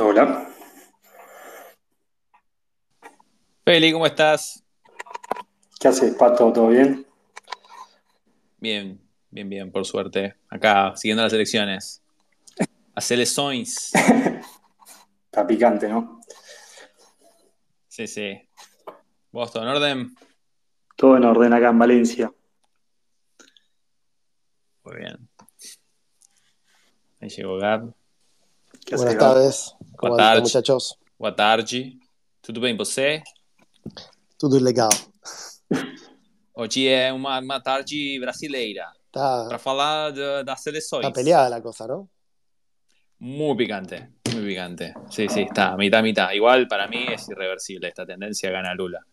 [0.00, 0.48] Hola.
[3.64, 4.64] Feli, ¿cómo estás?
[5.80, 6.52] ¿Qué haces, Pato?
[6.52, 7.04] ¿Todo bien?
[8.58, 9.00] Bien,
[9.30, 10.36] bien, bien, por suerte.
[10.48, 12.00] Acá, siguiendo las elecciones.
[12.94, 13.90] A elecciones.
[15.24, 16.20] Está picante, ¿no?
[17.88, 18.40] Sí, sí.
[19.32, 20.14] ¿Vos todo en orden?
[20.94, 22.32] Todo en orden acá en Valencia.
[24.84, 25.28] Muy bien.
[27.20, 27.97] Ahí llegó Gab.
[28.88, 30.40] ¿Qué Buenas tardes, ¿cómo Boa tarde.
[30.42, 30.98] muchachos?
[31.18, 31.98] Boa tarde.
[32.40, 33.22] Tudo bem você?
[34.38, 34.88] Tudo legal.
[36.54, 41.04] Hoje é uma, uma tarde brasileira para Está, falar de- das seleções.
[41.06, 42.08] está peleada la cosa, ¿no?
[43.20, 44.94] Muy picante, muy picante.
[45.10, 46.32] Sí, sí, está mitad, mitad.
[46.32, 49.04] Igual para mí es irreversible esta tendencia, gana Lula.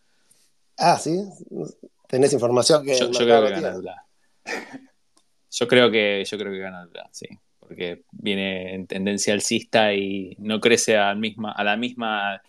[0.78, 1.20] Ah, sí.
[2.08, 3.74] Tenés información que Yo, creo que no gana tiene.
[3.74, 4.06] Lula.
[5.52, 7.28] Yo creo que, yo creo que gana Lula, sí.
[7.68, 12.42] Porque viene en tendencia alcista y no crece a, misma, a la misma.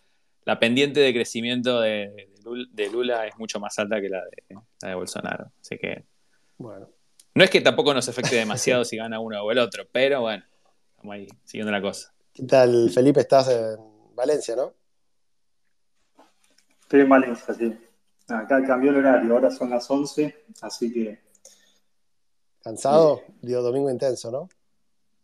[0.45, 4.23] La pendiente de crecimiento de, de Lula, de Lula es mucho más alta que la
[4.25, 5.53] de, la de Bolsonaro.
[5.61, 6.05] Así que
[6.59, 6.89] Bueno,
[7.35, 10.45] no es que tampoco nos afecte demasiado si gana uno o el otro, pero bueno,
[10.91, 12.13] estamos ahí siguiendo la cosa.
[12.33, 13.21] ¿qué tal, Felipe?
[13.21, 14.75] Estás en Valencia, ¿no?
[16.83, 17.77] Estoy en Valencia, sí.
[18.29, 21.27] Acá cambió el horario, ahora son las 11, así que
[22.67, 23.23] ¿Cansado?
[23.43, 24.49] Dio domingo intenso, ¿no?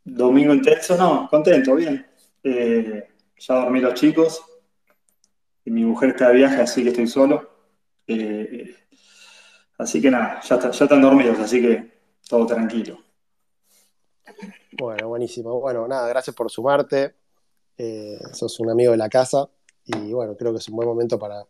[0.04, 2.06] Domingo intenso, no, contento, bien.
[2.42, 3.08] Eh,
[3.38, 4.42] ya dormí los chicos
[5.64, 7.50] y mi mujer está de viaje, así que estoy solo.
[8.06, 8.74] Eh,
[9.78, 11.92] así que nada, ya, está- ya están dormidos, así que
[12.28, 12.98] todo tranquilo.
[14.78, 15.60] Bueno, buenísimo.
[15.60, 17.14] Bueno, nada, gracias por sumarte.
[17.78, 19.48] Eh, sos un amigo de la casa
[19.84, 21.44] y bueno, creo que es un buen momento para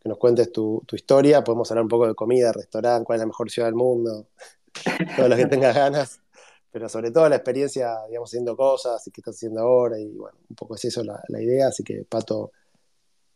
[0.00, 1.42] que nos cuentes tu, tu historia.
[1.42, 4.28] Podemos hablar un poco de comida, restaurante, cuál es la mejor ciudad del mundo,
[5.16, 6.20] todo lo que tengas ganas,
[6.70, 10.38] pero sobre todo la experiencia, digamos, haciendo cosas y qué estás haciendo ahora y bueno,
[10.48, 11.68] un poco es eso la, idea.
[11.68, 12.52] Así que, Pato,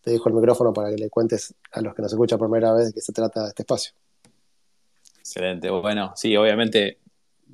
[0.00, 2.72] te dejo el micrófono para que le cuentes a los que nos escuchan por primera
[2.72, 3.92] vez de qué se trata este espacio.
[5.18, 5.70] Excelente.
[5.70, 6.98] Bueno, sí, obviamente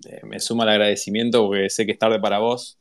[0.07, 2.79] eh, me sumo al agradecimiento porque sé que es tarde para vos.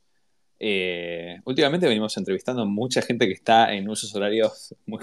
[0.59, 4.99] Eh, últimamente venimos entrevistando mucha gente que está en usos horarios muy,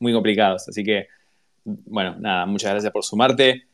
[0.00, 0.68] muy complicados.
[0.68, 1.06] Así que,
[1.64, 3.68] bueno, nada, muchas gracias por sumarte.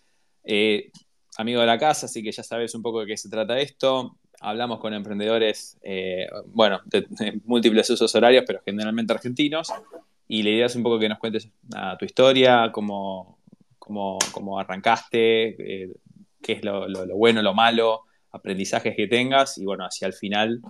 [0.45, 0.93] Eh,
[1.39, 4.17] amigo de la casa, así que ya sabes un poco de qué se trata esto.
[4.41, 7.07] Hablamos con emprendedores, eh, bueno, de,
[7.45, 9.73] múltiples usos horarios, pero generalmente argentinos.
[10.29, 13.39] Y la idea es un poco que nos cuentes nada, tu historia, cómo,
[13.79, 15.91] cómo, cómo arrancaste, eh,
[16.43, 16.87] qué es lo,
[17.17, 18.03] bueno, lo malo,
[18.33, 19.59] aprendizajes que tengas.
[19.59, 20.61] Y bueno, hacia el final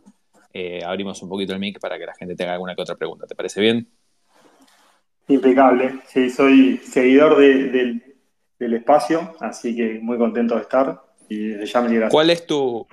[0.52, 3.26] eh, abrimos un poquito el mic para que la gente tenga alguna que otra pregunta.
[3.26, 3.88] ¿Te parece bien?
[5.26, 8.03] Impecable, sí, soy seguidor de-
[8.64, 12.10] del espacio, así que muy contento de estar y desde ya gracias.
[12.10, 12.86] ¿Cuál es tu...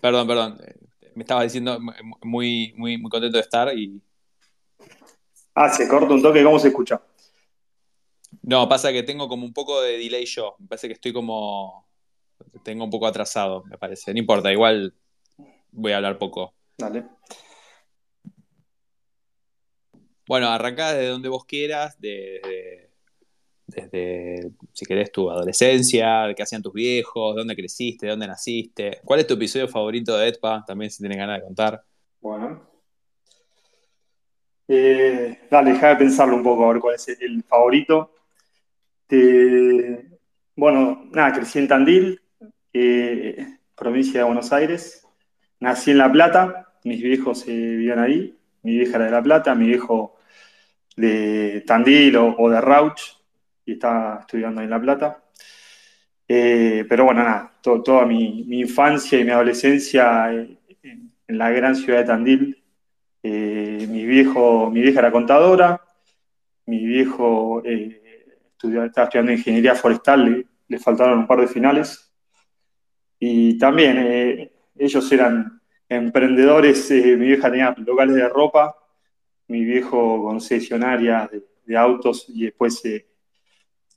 [0.00, 0.60] Perdón, perdón.
[1.14, 1.78] Me estabas diciendo
[2.22, 4.00] muy, muy, muy contento de estar y...
[5.54, 7.02] Ah, se corta un toque, ¿cómo se escucha?
[8.42, 10.54] No, pasa que tengo como un poco de delay yo.
[10.58, 11.88] Me parece que estoy como...
[12.62, 14.12] Tengo un poco atrasado, me parece.
[14.12, 14.94] No importa, igual
[15.72, 16.54] voy a hablar poco.
[16.78, 17.04] Dale.
[20.26, 22.89] Bueno, arrancá desde donde vos quieras, desde,
[23.70, 29.00] desde, si querés, tu adolescencia, qué hacían tus viejos, dónde creciste, dónde naciste.
[29.04, 30.64] ¿Cuál es tu episodio favorito de EDPA?
[30.66, 31.82] También si tienes ganas de contar.
[32.20, 32.68] Bueno.
[34.68, 38.12] Eh, dale, deja de pensarlo un poco, a ver cuál es el favorito.
[40.54, 42.20] Bueno, nada, crecí en Tandil,
[42.72, 45.06] eh, provincia de Buenos Aires.
[45.58, 48.38] Nací en La Plata, mis viejos eh, vivían ahí.
[48.62, 50.16] Mi vieja era de La Plata, mi viejo
[50.96, 53.00] de Tandil o de Rauch,
[53.70, 55.22] y estaba estudiando en La Plata.
[56.26, 61.50] Eh, pero bueno, nada, to- toda mi, mi infancia y mi adolescencia eh, en, la
[61.50, 62.62] gran ciudad de Tandil.
[63.22, 65.80] Eh, mi viejo, mi vieja era contadora,
[66.66, 68.00] mi viejo eh,
[68.62, 72.12] estaba estudiando ingeniería forestal, le, faltaron un par de finales.
[73.18, 78.74] Y también ellos eran emprendedores, mi vieja tenía locales de ropa,
[79.48, 82.82] mi viejo concesionaria de, de autos y después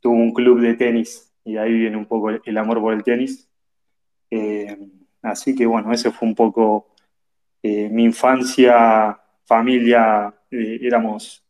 [0.04, 3.50] tuvo un club de tenis y ahí viene un poco el, amor por el tenis.
[4.30, 4.78] Eh,
[5.22, 6.90] así que bueno, ese fue un poco
[7.64, 11.44] eh, mi infancia, familia, eh, éramos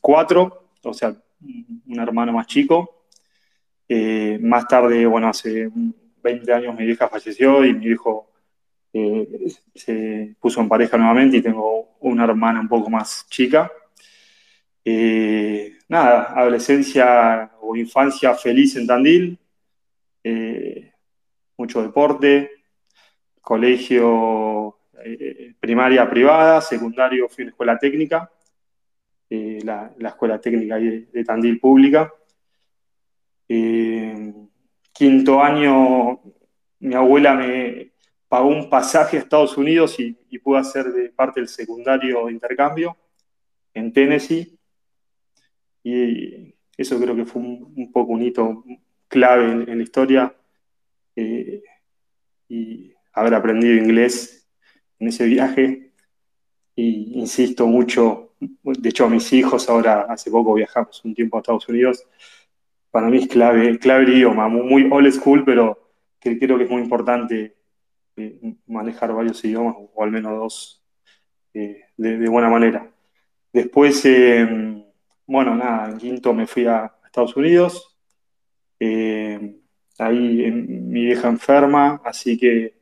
[0.00, 2.96] cuatro, o sea, un hermano más chico.
[4.40, 5.68] Más tarde, bueno, hace
[6.22, 8.30] 20 años mi vieja falleció y mi hijo
[8.92, 13.70] eh, se puso en pareja nuevamente y tengo una hermana un poco más chica.
[14.84, 19.38] Eh, nada, adolescencia o infancia feliz en Tandil,
[20.24, 20.92] eh,
[21.56, 22.50] mucho deporte,
[23.40, 28.30] colegio eh, primaria privada, secundario fui a una escuela técnica,
[29.28, 32.12] la, escuela técnica de, Tandil pública.
[34.92, 36.20] quinto año,
[36.80, 37.92] mi abuela me
[38.30, 42.96] pagó un pasaje a Estados Unidos y, pude hacer de parte del secundario de intercambio
[43.74, 44.59] en Tennessee.
[45.82, 48.64] Y eso creo que fue un, poco un hito
[49.08, 50.34] clave en, la historia.
[52.48, 54.48] y haber aprendido inglés
[54.98, 55.92] en ese viaje.
[56.76, 61.40] Y insisto mucho, de hecho a mis hijos ahora hace poco viajamos un tiempo a
[61.40, 62.06] Estados Unidos.
[62.90, 66.82] Para mí es clave, clave el idioma, muy old school, pero creo que es muy
[66.82, 67.56] importante
[68.16, 70.84] eh, manejar varios idiomas, o al menos dos,
[71.54, 72.90] eh, de, buena manera.
[73.52, 74.84] Después, eh,
[75.30, 77.96] bueno, nada, en quinto me fui a Estados Unidos.
[79.98, 82.74] ahí mi vieja enferma, así que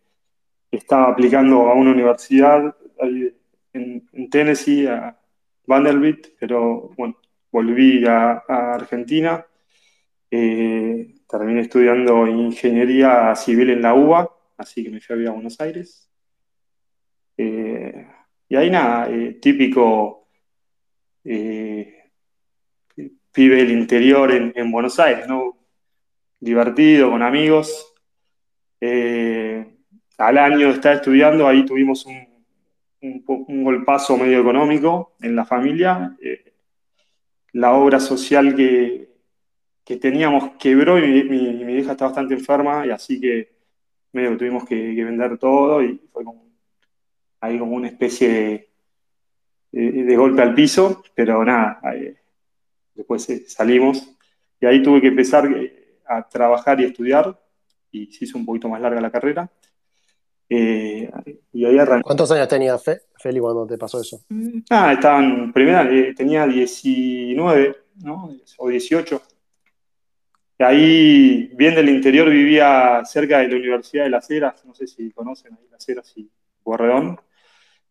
[0.70, 2.74] estaba aplicando a una universidad
[3.72, 5.18] en, Tennessee, a
[5.66, 7.16] Vanderbilt, pero bueno,
[7.52, 9.44] volví a, Argentina.
[10.30, 16.10] Eh, terminé estudiando ingeniería civil en la UBA, así que me fui a Buenos Aires.
[17.36, 18.06] Eh,
[18.48, 20.28] y ahí nada, eh, típico
[23.32, 25.56] pibe del interior en, Buenos Aires, ¿no?
[26.40, 27.84] Divertido, con amigos
[30.18, 32.28] al año de estar estudiando, ahí tuvimos un,
[33.00, 36.16] un, golpazo medio económico en la familia.
[36.20, 36.52] Eh,
[37.52, 39.08] la obra social que,
[39.84, 43.52] que teníamos quebró y mi, hija está bastante enferma y así que
[44.12, 46.50] medio que tuvimos que, vender todo y fue como,
[47.40, 48.68] ahí como una especie
[49.70, 51.80] de, golpe al piso, pero nada,
[52.98, 54.10] después eh, salimos
[54.60, 57.40] y ahí tuve que empezar eh, a trabajar y estudiar
[57.90, 59.50] y se hizo un poquito más larga la carrera.
[60.50, 61.10] Eh,
[61.52, 64.22] y ahí ¿Cuántos años tenía Fe, Feli cuando te pasó eso?
[64.70, 68.30] Ah, estaba en primera, eh, tenía 19, ¿no?
[68.56, 69.22] O 18.
[70.58, 74.86] Y ahí, bien del interior, vivía cerca de la Universidad de Las Heras, no sé
[74.86, 76.28] si conocen ahí Las Heras y
[76.64, 77.20] Guarredón,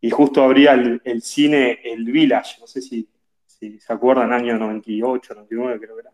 [0.02, 3.08] y justo abría el, cine El Village, no sé si,
[3.60, 6.12] se acuerdan, año 98, 99 creo que era.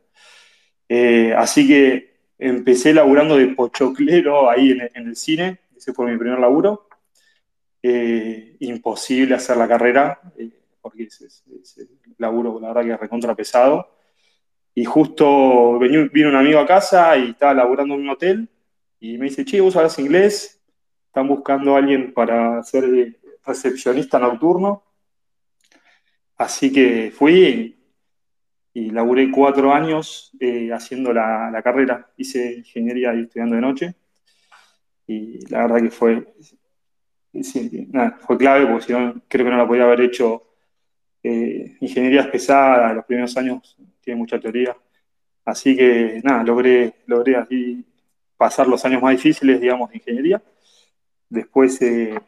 [0.89, 6.39] Eh, así que empecé laburando de pochoclero ahí en el cine, ese fue mi primer
[6.39, 6.87] laburo.
[7.85, 10.49] Eh, imposible hacer la carrera, eh,
[10.79, 11.27] porque ese,
[12.17, 13.97] laburo, la verdad, que es recontra pesado.
[14.73, 18.49] Y justo vino, un amigo a casa y estaba laburando en un hotel
[19.01, 20.61] y me dice, che, vos hablas inglés,
[21.07, 24.83] están buscando a alguien para ser recepcionista nocturno.
[26.43, 27.77] Así que fui
[28.73, 32.11] y, laburé cuatro años eh, haciendo la, carrera.
[32.17, 33.95] Hice ingeniería y estudiando de noche
[35.07, 36.33] y la verdad que fue,
[38.27, 40.43] fue clave porque si no, creo que no la podía haber hecho.
[41.23, 44.75] Eh, ingenierías pesadas, los primeros años tiene mucha teoría.
[45.45, 47.85] Así que nada, logré, logré así
[48.35, 50.43] pasar los años más difíciles, digamos, de ingeniería.
[51.29, 52.19] Después, eh,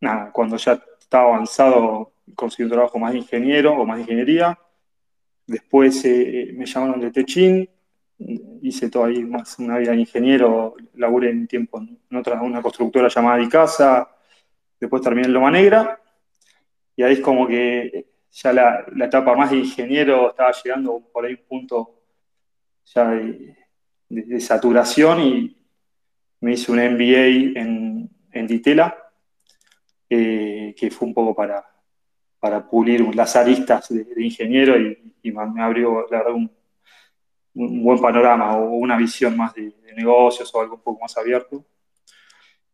[0.00, 4.58] nada, cuando ya estaba avanzado, conseguí un trabajo más de ingeniero o más de ingeniería.
[5.46, 7.68] Después eh, me llamaron de Techin,
[8.62, 13.08] hice todo ahí más una vida de ingeniero, laburé en tiempo en otra, una constructora
[13.08, 14.08] llamada Dicasa,
[14.78, 16.00] después terminé en Loma Negra,
[16.96, 21.32] y ahí es como que ya la, etapa más de ingeniero estaba llegando por ahí
[21.32, 22.02] un punto
[22.84, 23.56] ya de,
[24.40, 25.56] saturación y
[26.40, 28.96] me hice un MBA en, en Ditela,
[30.10, 31.64] eh, que fue un poco para,
[32.42, 36.50] para pulir las aristas de, ingeniero y, y, me abrió, la verdad, un,
[37.54, 41.64] un buen panorama o una visión más de, negocios o algo un poco más abierto.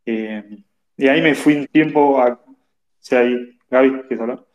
[0.06, 0.64] Eh,
[0.96, 2.28] y ahí me fui un tiempo a...
[2.30, 4.46] O ahí, Gaby, ¿quieres hablar?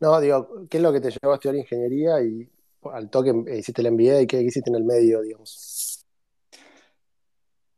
[0.00, 2.48] No, digo, ¿qué es lo que te llevó a estudiar ingeniería y
[2.90, 6.06] al toque hiciste el MBA y qué hiciste en el medio, digamos?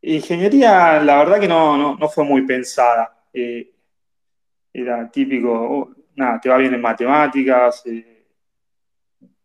[0.01, 3.25] Ingeniería, la verdad que no, no, fue muy pensada.
[3.33, 3.73] Eh,
[4.71, 8.25] era típico, oh, nada, te va bien en matemáticas, eh,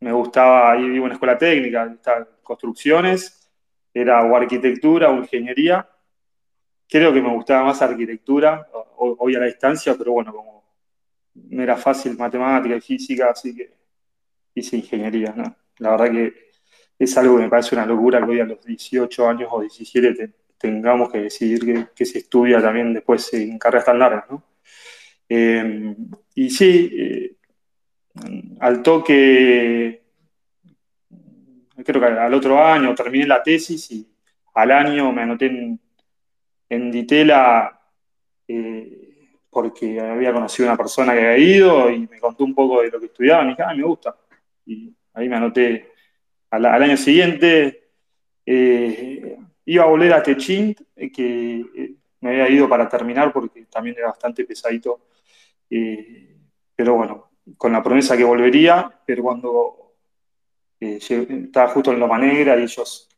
[0.01, 1.97] me gustaba, ahí vivo en escuela técnica,
[2.43, 3.51] construcciones,
[3.93, 5.89] era o arquitectura o ingeniería.
[6.89, 8.69] Creo que me gustaba más arquitectura,
[8.99, 10.65] hoy a la distancia, pero bueno, como
[11.35, 13.73] me era fácil matemática y física, así que
[14.55, 15.35] hice ingeniería,
[15.79, 16.51] La verdad que
[16.99, 20.33] es algo que me parece una locura que hoy a los 18 años o 17
[20.59, 24.43] tengamos que decidir que, se estudia también después en carreras tan largas, ¿no?
[25.29, 25.97] Eh,
[26.35, 27.37] y sí, eh,
[28.61, 30.03] al toque,
[31.85, 34.07] creo que al otro año terminé la tesis y
[34.55, 35.79] al año me anoté
[36.69, 37.81] en, Ditela
[38.49, 42.83] eh, porque había conocido a una persona que había ido y me contó un poco
[42.83, 44.17] de lo que estudiaba y dije, ah, me gusta.
[44.65, 45.93] Y ahí me anoté
[46.51, 47.91] al, año siguiente.
[48.45, 50.81] Eh, iba a volver a Techint,
[51.13, 55.01] que me había ido para terminar porque también era bastante pesadito.
[55.71, 56.39] Eh,
[56.75, 59.95] pero bueno, con la promesa que volvería, pero cuando
[60.79, 63.09] estaba justo en Loma Negra y ellos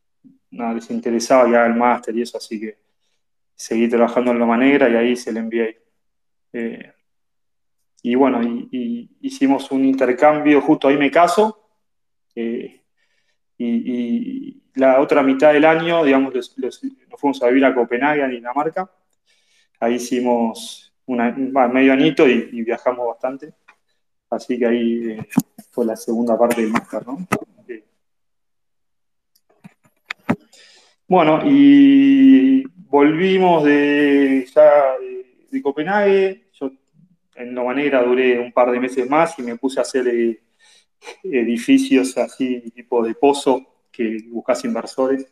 [0.50, 2.78] nada, les interesaba que haga el máster y eso, así que
[3.54, 5.82] seguí trabajando en Loma Negra y ahí se le envié.
[6.52, 6.92] Eh,
[8.02, 11.68] y bueno, y, hicimos un intercambio, justo ahí me caso,
[12.34, 12.82] eh,
[13.58, 16.80] y, la otra mitad del año, digamos, nos
[17.16, 18.88] fuimos a vivir a Copenhague, a Dinamarca.
[19.80, 21.30] Ahí hicimos una,
[21.68, 23.52] medio añito y, viajamos bastante.
[24.30, 25.28] Así que ahí eh,
[25.70, 27.26] fue la segunda parte del máster, ¿no?
[31.08, 34.98] bueno, y volvimos de, ya
[35.50, 36.50] de, Copenhague.
[36.52, 36.70] Yo
[37.36, 40.42] en Nova Negra duré un par de meses más y me puse a hacer eh,
[41.24, 45.26] edificios así, tipo de pozo, que buscas inversores.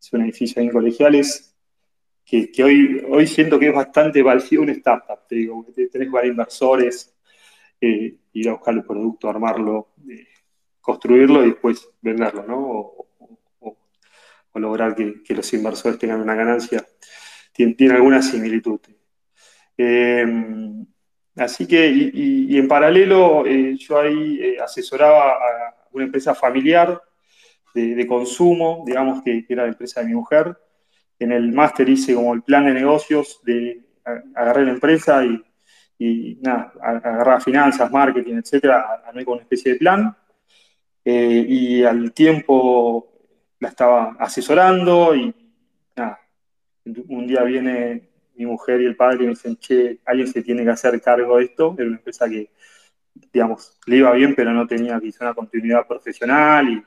[0.00, 1.54] Es un edificio en colegiales,
[2.30, 6.04] que, hoy, hoy siento que es bastante parecido a una startup, te digo, tenés que
[6.06, 7.16] buscar inversores,
[7.80, 10.28] eh, ir a buscar el producto, armarlo, eh,
[10.80, 12.58] construirlo y después venderlo, ¿no?
[12.58, 13.06] O,
[14.54, 16.84] lograr que, los inversores tengan una ganancia
[17.52, 18.80] tiene, alguna similitud.
[19.76, 20.26] Eh,
[21.36, 27.00] así que, y, en paralelo, eh, yo ahí asesoraba a una empresa familiar
[27.74, 30.56] de, consumo, digamos que, era la empresa de mi mujer.
[31.20, 33.80] En el máster hice como el plan de negocios, de
[34.34, 35.40] agarrar la empresa y,
[35.98, 40.16] y nada, agarrar finanzas, marketing, etcétera, armé con una especie de plan.
[41.04, 43.10] y al tiempo
[43.60, 45.34] la estaba asesorando y
[45.94, 46.18] nada,
[47.08, 50.64] un día viene mi mujer y el padre y me dicen, che, alguien se tiene
[50.64, 51.74] que hacer cargo de esto.
[51.76, 52.50] Era una empresa que,
[53.30, 56.82] digamos, le iba bien, pero no tenía quizá una continuidad profesional y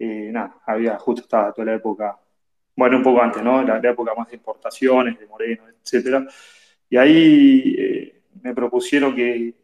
[0.00, 2.18] eh, nada, había, justo estaba toda la época,
[2.76, 3.62] bueno, un poco antes, ¿no?
[3.62, 6.26] La, época más de importaciones, de Moreno, etcétera.
[6.88, 9.54] Y ahí eh, me propusieron que,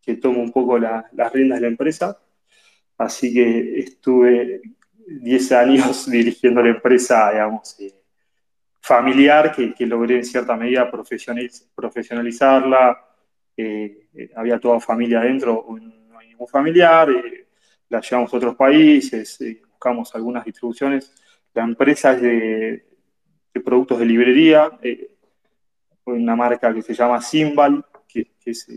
[0.00, 2.18] que tome un poco las riendas de la empresa.
[2.98, 4.60] Así que estuve
[5.06, 7.92] 10 años dirigiendo la empresa, digamos, eh,
[8.80, 12.98] familiar, que, logré en cierta medida profesionalizarla.
[13.56, 17.08] Eh, eh, había toda familia adentro, no hay ningún familiar,
[17.88, 19.38] la llevamos a otros países,
[19.68, 21.12] buscamos algunas distribuciones.
[21.54, 22.84] La empresa es de,
[23.64, 24.70] productos de librería,
[26.04, 28.68] una marca que se llama Simbal, que, es,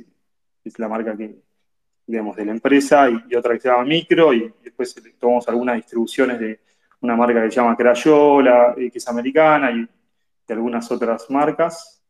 [0.63, 1.35] es la marca que,
[2.05, 6.39] digamos, de la empresa y, otra que se llama Micro y después tomamos algunas distribuciones
[6.39, 6.59] de
[7.01, 9.87] una marca que se llama Crayola, eh, que es americana y
[10.47, 12.03] de algunas otras marcas.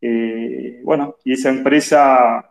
[0.00, 2.50] Eh, bueno, y esa empresa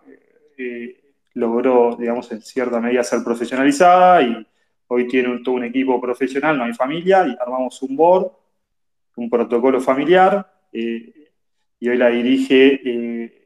[0.58, 4.48] eh, logró, digamos, en cierta medida ser profesionalizada y
[4.88, 8.32] hoy tiene todo un equipo profesional, no hay familia, y armamos un board,
[9.16, 13.42] un protocolo familiar, y hoy la dirige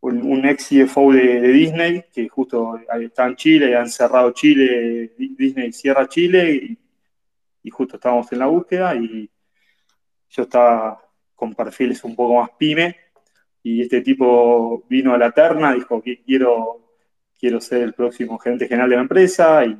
[0.00, 6.08] un, ex CFO de, Disney, que justo está en Chile, han cerrado Chile, Disney cierra
[6.08, 6.78] Chile,
[7.62, 9.30] y, justo estábamos en la búsqueda, y
[10.30, 11.00] yo estaba
[11.34, 12.96] con perfiles un poco más pyme,
[13.62, 16.98] y este tipo vino a la terna, dijo que quiero,
[17.38, 19.78] quiero ser el próximo gerente general de la empresa, y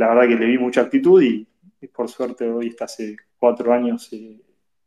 [0.00, 1.46] la verdad que le vi mucha actitud, y,
[1.92, 4.40] por suerte hoy está hace cuatro años eh,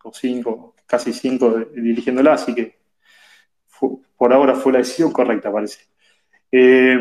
[0.03, 2.83] o cinco, casi cinco dirigiéndola, así que
[4.17, 5.79] por ahora fue la decisión correcta, parece.
[6.51, 6.97] Eh,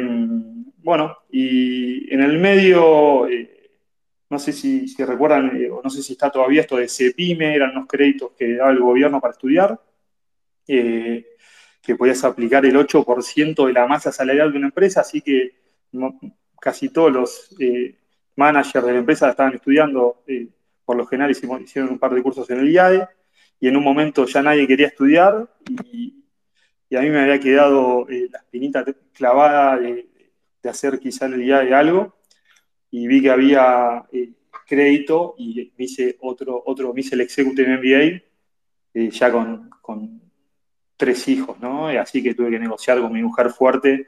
[0.79, 3.71] bueno, y en el medio, eh,
[4.31, 7.71] no sé si, recuerdan, eh, o no sé si está todavía esto de CEPIME, eran
[7.71, 9.81] unos créditos que daba el gobierno para estudiar,
[10.67, 15.53] que podías aplicar el 8% de la masa salarial de una empresa, así que
[16.61, 17.57] casi todos los
[18.37, 20.23] managers de la empresa estaban estudiando,
[20.85, 23.09] por lo general hicieron un par de cursos en el IADE,
[23.63, 25.49] y en un momento ya nadie quería estudiar,
[25.85, 26.19] y,
[26.97, 28.85] a mí me había quedado eh, la espinita
[29.15, 30.09] clavada de,
[30.69, 32.17] hacer quizá el día de algo,
[32.91, 34.33] y vi que había eh,
[34.67, 38.23] crédito y me hice otro, otro, hice el Executive MBA
[38.95, 40.21] eh, ya con,
[40.97, 41.89] tres hijos, ¿no?
[41.89, 44.07] así que tuve que negociar con mi mujer fuerte,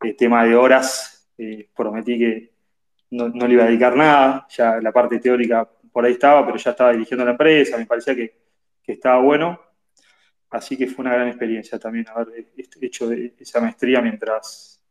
[0.00, 1.28] el tema de horas,
[1.74, 2.51] prometí que
[3.12, 6.70] no, le iba a dedicar nada, ya la parte teórica por ahí estaba, pero ya
[6.72, 8.34] estaba dirigiendo la empresa, me parecía que,
[8.82, 9.60] que estaba bueno,
[10.52, 12.46] Así que fue una gran experiencia también haber
[12.82, 14.82] hecho esa maestría mientras,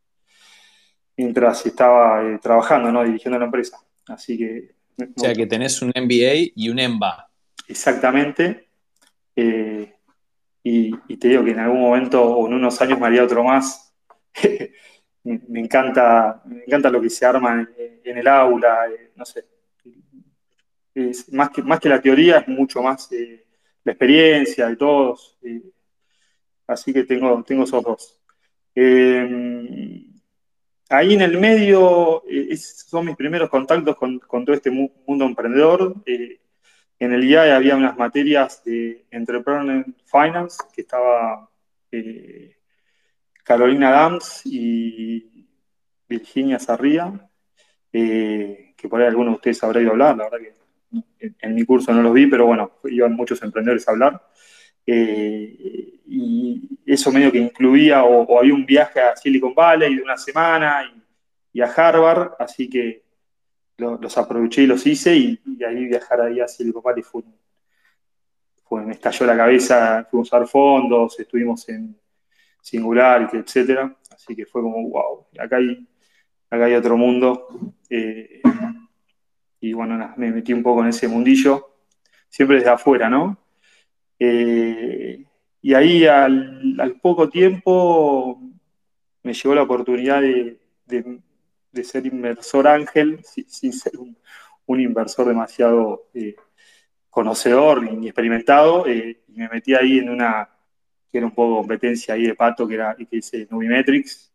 [1.16, 3.04] mientras estaba eh, trabajando, ¿no?
[3.04, 3.78] dirigiendo la empresa.
[4.08, 4.74] Así que.
[4.98, 7.30] O sea, que tenés un MBA y un EMBA.
[7.68, 8.70] Exactamente.
[9.36, 9.94] Eh,
[10.64, 13.96] y, te digo que en algún momento o en unos años me haría otro más.
[15.24, 17.68] me, encanta, me encanta lo que se arma
[18.04, 19.46] en, el aula, eh, no sé.
[21.32, 23.46] más, que, más que la teoría, es mucho más eh,
[23.84, 25.38] la experiencia de todos.
[25.44, 25.62] Eh,
[26.68, 28.20] así que tengo, tengo esos dos.
[30.90, 32.24] ahí en el medio
[32.56, 35.96] son mis primeros contactos con, todo este mundo emprendedor.
[36.06, 41.50] En el IAE había unas materias de Entrepreneur Finance que estaba
[43.44, 45.48] Carolina Dams y
[46.08, 47.30] Virginia Sarría,
[47.92, 50.62] eh, que por ahí algunos de ustedes habrá ido a hablar, la verdad que
[51.40, 54.22] en, mi curso no los vi, pero bueno, iban muchos emprendedores a hablar.
[54.86, 60.18] Eh, y eso medio que incluía, o, había un viaje a Silicon Valley de una
[60.18, 60.92] semana
[61.54, 63.04] y a Harvard, así que
[63.78, 67.24] los aproveché y los hice y, ahí viajar ahí a Silicon Valley fue,
[68.64, 71.96] fue, me estalló la cabeza, fuimos a dar fondos, estuvimos en
[72.62, 75.88] Singular, etcétera, así que fue como, wow, acá hay,
[76.50, 77.76] acá hay otro mundo.
[77.90, 78.42] Eh,
[79.60, 81.76] y bueno, me metí un poco en ese mundillo,
[82.30, 83.38] siempre desde afuera, ¿no?
[84.18, 85.26] Eh,
[85.62, 88.40] y ahí al, poco tiempo
[89.24, 90.60] me llegó la oportunidad de
[91.72, 96.36] de ser inversor ángel sin, ser un, inversor demasiado eh,
[97.10, 100.50] conocedor ni experimentado, y me metí ahí en una
[101.12, 104.32] que era un poco competencia ahí de pato, que era que dice Nubimetrics.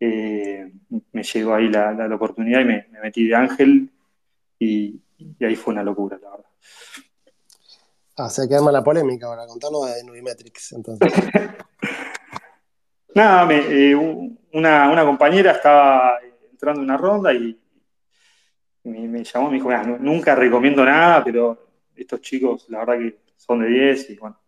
[0.00, 0.72] Eh,
[1.12, 3.90] me llegó ahí la, oportunidad y me, metí de ángel
[4.58, 5.00] y,
[5.40, 6.46] ahí fue una locura, la verdad.
[8.16, 11.12] Ah, se queda la polémica ahora, contanos de Nubimetrics, entonces.
[13.14, 13.48] Nada,
[14.52, 16.18] una, una, compañera estaba
[16.50, 17.60] entrando en una ronda y
[18.84, 23.68] me, llamó, me dijo, nunca recomiendo nada, pero estos chicos, la verdad que son de
[23.68, 24.38] 10 y bueno,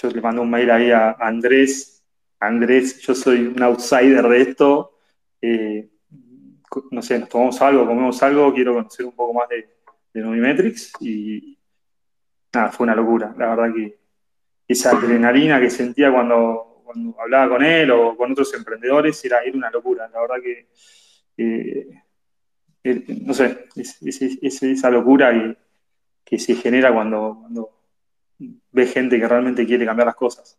[0.00, 2.04] yo le mando un mail ahí a Andrés,
[2.40, 4.98] Andrés, yo soy un outsider de esto,
[5.40, 5.88] eh,
[6.90, 9.68] no sé, nos tomamos algo, comemos algo, quiero conocer un poco más de,
[10.12, 11.58] de y
[12.54, 13.98] nada, fue una locura, la verdad que
[14.66, 19.54] esa adrenalina que sentía cuando cuando hablaba con él o con otros emprendedores, era, era
[19.54, 20.08] una locura.
[20.08, 20.68] La verdad que,
[21.36, 21.86] eh,
[23.26, 25.54] no sé, es, esa locura
[26.24, 27.77] que, se genera cuando
[28.38, 30.58] ve gente que realmente quiere cambiar las cosas.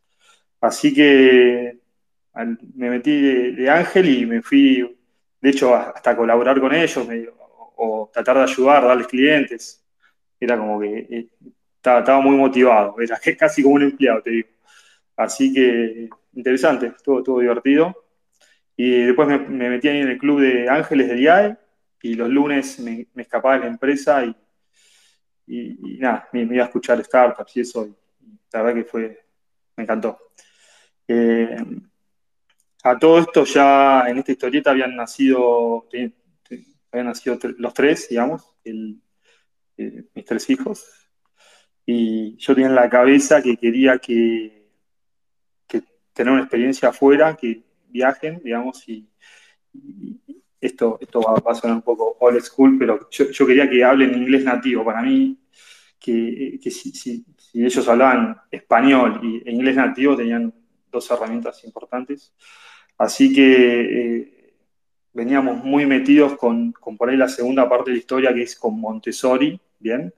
[0.62, 1.80] Así que
[2.76, 4.98] me metí de, ángel y me fui,
[5.42, 7.08] de hecho, hasta colaborar con ellos
[7.76, 9.84] o, tratar de ayudar, darles clientes.
[10.40, 11.30] Era como que eh,
[11.76, 14.50] estaba, estaba, muy motivado, era casi como un empleado, te digo.
[15.16, 17.96] Así que interesante, estuvo, divertido.
[18.76, 21.58] Y después me, metí en el club de Ángeles del IAE
[22.02, 24.36] y los lunes me, escapaba de la empresa y,
[25.50, 27.86] y, nada, me, iba a escuchar startups y eso.
[27.86, 27.96] Y,
[28.52, 29.26] la verdad que fue,
[29.76, 30.18] me encantó.
[31.08, 31.58] Eh,
[32.84, 35.88] a todo esto ya en esta historieta habían nacido,
[36.92, 40.86] habían nacido los tres, digamos, mis tres hijos.
[41.86, 44.60] Y yo tenía en la cabeza que quería que
[46.20, 49.10] tener una experiencia afuera, que viajen, digamos, y,
[50.62, 54.44] esto, esto va, a sonar un poco old school, pero yo, quería que hablen inglés
[54.44, 54.84] nativo.
[54.84, 55.38] Para mí,
[56.00, 60.54] que, si, ellos hablaban español e inglés nativo, tenían
[60.92, 62.34] dos herramientas importantes.
[62.98, 64.54] Así que eh,
[65.14, 68.56] veníamos muy metidos con, con, por ahí la segunda parte de la historia, que es
[68.56, 70.14] con Montessori, ¿bien?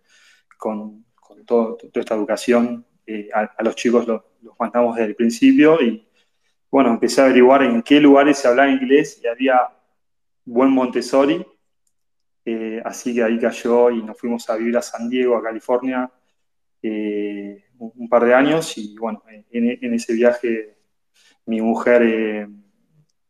[0.58, 1.06] Con,
[1.46, 4.22] toda esta educación eh, a, los chicos los,
[4.60, 6.08] mandamos desde el principio y
[6.70, 9.60] bueno, empecé a averiguar en qué lugares se hablaba inglés y había
[10.46, 11.46] buen Montessori,
[12.46, 16.12] eh, así que ahí cayó y nos fuimos a vivir a San Diego, a California,
[16.82, 20.78] eh, un, par de años y bueno, en, ese viaje
[21.46, 22.48] mi mujer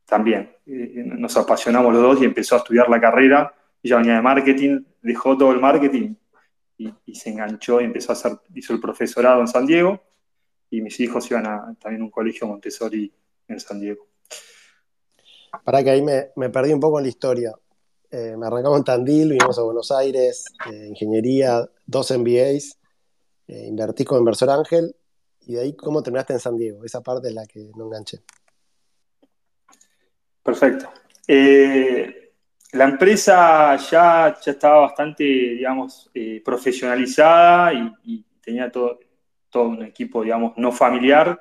[0.05, 4.83] también, nos apasionamos los dos y empezó a estudiar la carrera, ella venía de marketing,
[5.01, 6.15] dejó todo el marketing
[6.77, 10.01] y, se enganchó y empezó a hacer, hizo el profesorado en San Diego
[10.69, 13.11] y mis hijos iban a también a un colegio Montessori
[13.47, 14.07] en San Diego.
[15.63, 17.51] Para que ahí me, perdí un poco en la historia.
[18.09, 22.77] Eh, me arrancamos en Tandil, vinimos a Buenos Aires, eh, ingeniería, dos MBAs,
[23.47, 24.95] eh, invertí con Inversor Ángel
[25.41, 26.83] y de ahí cómo terminaste en San Diego.
[26.83, 28.19] Esa parte es la que no enganché.
[30.43, 30.91] Perfecto.
[31.27, 32.33] Eh,
[32.73, 36.09] la empresa ya, ya estaba bastante, digamos,
[36.43, 38.99] profesionalizada y, tenía todo,
[39.49, 41.39] todo un equipo, digamos, no familiar.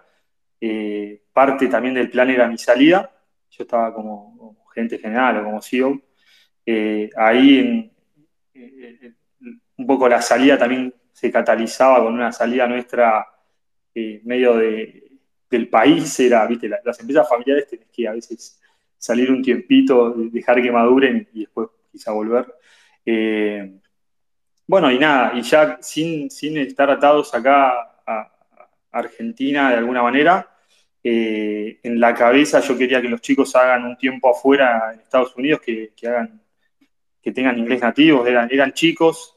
[1.32, 3.10] Parte también del plan era mi salida.
[3.50, 6.00] Yo estaba como, gerente general o como CEO.
[6.64, 7.92] Eh, ahí
[9.76, 13.26] un poco la salida también se catalizaba con una salida nuestra
[14.22, 18.60] medio del país, era, viste, las empresas familiares tenés que a veces
[18.96, 22.46] salir un tiempito, dejar que maduren y después quizá volver.
[24.66, 28.30] bueno, y nada, y ya sin, sin estar atados acá a,
[28.92, 30.49] Argentina de alguna manera,
[31.02, 35.60] en la cabeza yo quería que los chicos hagan un tiempo afuera en Estados Unidos,
[35.60, 36.42] que, hagan,
[37.22, 39.36] que tengan inglés nativo, eran, eran chicos,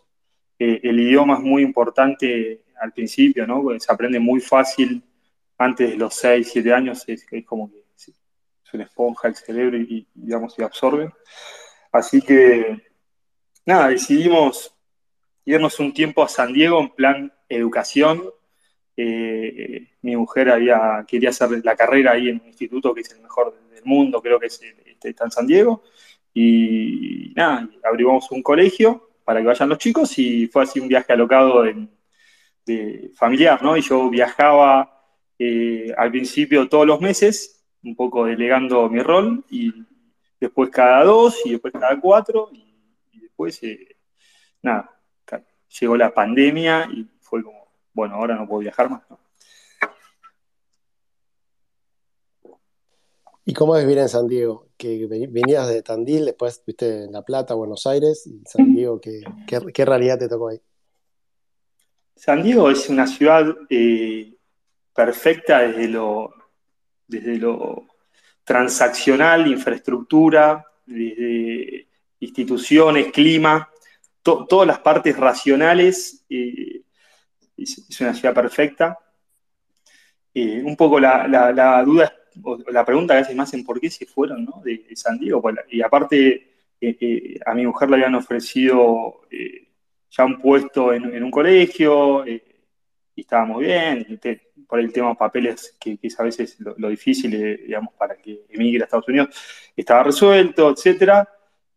[0.59, 3.63] el idioma es muy importante al principio, ¿no?
[3.79, 5.01] se aprende muy fácil
[5.57, 10.07] antes de los 6, 7 años, es, como que es una esponja el cerebro y,
[10.13, 11.11] digamos, se absorbe.
[11.91, 12.81] Así que,
[13.65, 14.75] nada, decidimos
[15.45, 18.23] irnos un tiempo a San Diego en plan educación.
[18.95, 23.21] Eh, mi mujer había, quería hacer la carrera ahí en un instituto que es el
[23.21, 25.83] mejor del mundo, creo que es, este, está en San Diego.
[26.33, 31.13] Y nada, abrimos un colegio para que vayan los chicos y fue así un viaje
[31.13, 31.63] alocado
[32.65, 33.77] de familiar, ¿no?
[33.77, 34.93] Y yo viajaba
[35.39, 39.73] eh, al principio todos los meses, un poco delegando mi rol, y
[40.39, 43.97] después cada dos, y después cada cuatro, y, después, eh,
[44.61, 44.89] nada,
[45.79, 47.62] llegó la pandemia y fue como,
[47.93, 49.03] bueno, ahora no puedo viajar más,
[53.45, 54.69] ¿Y cómo es vivir en San Diego?
[54.77, 59.21] Que venías de Tandil, después fuiste en La Plata, Buenos Aires, y San Diego, ¿qué,
[59.45, 60.61] qué, realidad te tocó ahí?
[62.15, 64.37] San Diego es una ciudad eh,
[64.95, 66.33] perfecta desde lo,
[67.05, 67.87] desde lo
[68.45, 71.89] transaccional, infraestructura, desde
[72.21, 73.69] instituciones, clima,
[74.21, 76.23] todas las partes racionales.
[76.29, 76.82] Eh,
[77.57, 78.97] es, una ciudad perfecta.
[80.33, 83.89] Eh, un poco la, la, duda, o la pregunta que hace más en por qué
[83.89, 84.61] se fueron ¿no?
[84.63, 85.41] de, San Diego.
[85.41, 86.49] Pues, y aparte,
[87.45, 89.21] a mi mujer le habían ofrecido
[90.09, 94.19] ya un puesto en, un colegio, y estábamos bien,
[94.67, 98.45] por el tema de papeles, que, es a veces lo, difícil, eh, digamos, para que
[98.49, 99.29] emigre a Estados Unidos,
[99.75, 101.27] estaba resuelto, etc.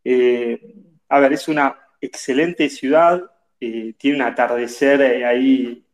[0.02, 0.74] Eh,
[1.08, 3.22] a ver, es una excelente ciudad,
[3.66, 5.84] eh, tiene un atardecer ahí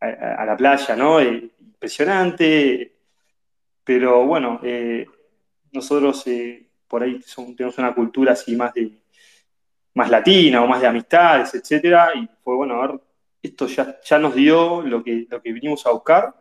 [0.00, 1.20] a, la playa, ¿no?
[1.20, 2.94] impresionante,
[3.84, 4.60] pero bueno,
[5.72, 6.24] nosotros
[6.88, 7.20] por ahí
[7.56, 9.00] tenemos una cultura así más de
[9.94, 13.00] más latina o más de amistades, etcétera, y fue bueno, a ver,
[13.42, 16.34] esto ya, ya nos dio lo que, lo que vinimos a buscar,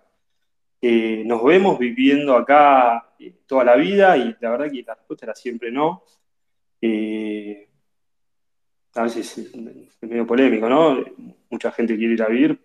[0.81, 5.25] eh, nos vemos viviendo acá eh, toda la vida y la verdad que la respuesta
[5.25, 6.03] era siempre no.
[6.81, 7.68] Eh,
[8.99, 9.55] a veces es
[10.01, 11.03] medio polémico, ¿no?
[11.49, 12.59] Mucha gente quiere ir a vivir.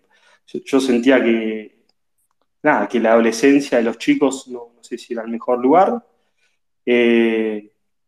[0.47, 1.83] Yo, sentía que,
[2.61, 6.05] nada, que la adolescencia de los chicos no, sé si era el mejor lugar.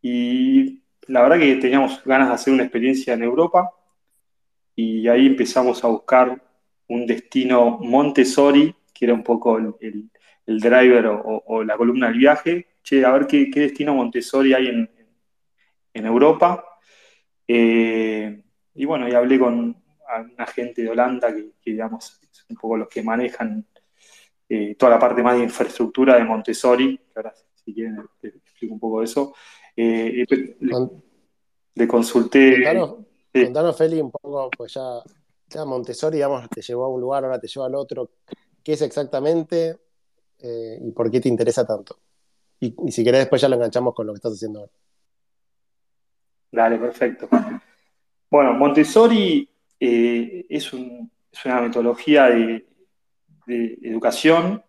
[0.02, 3.72] y la verdad que teníamos ganas de hacer una experiencia en Europa
[4.76, 6.42] y ahí empezamos a buscar
[6.90, 10.10] un destino Montessori que era un poco el,
[10.46, 12.68] driver o, la columna del viaje.
[12.82, 14.90] Che, a ver qué, destino Montessori hay en,
[15.94, 16.77] Europa.
[17.48, 18.44] Eh,
[18.76, 19.76] y bueno, y hablé con
[20.34, 23.66] una gente de Holanda que, digamos, es un poco los que manejan
[24.50, 28.80] eh, toda la parte más de infraestructura de Montessori, ahora si quieren te explico un
[28.80, 29.34] poco de eso.
[29.76, 30.26] Eh,
[31.76, 32.64] le, consulté...
[33.34, 35.02] Contanos, Feli, un poco, pues ya,
[35.50, 38.10] ya Montessori, digamos, te llevó a un lugar, ahora te llevó al otro
[38.68, 39.80] qué es exactamente
[40.40, 42.00] eh, y por qué te interesa tanto.
[42.60, 44.72] Y, si querés, después ya lo enganchamos con lo que estás haciendo ahora.
[46.58, 47.30] Dale, perfecto.
[48.32, 49.48] Bueno, Montessori
[49.80, 52.66] eh, es, una metodología de,
[53.46, 54.64] educación.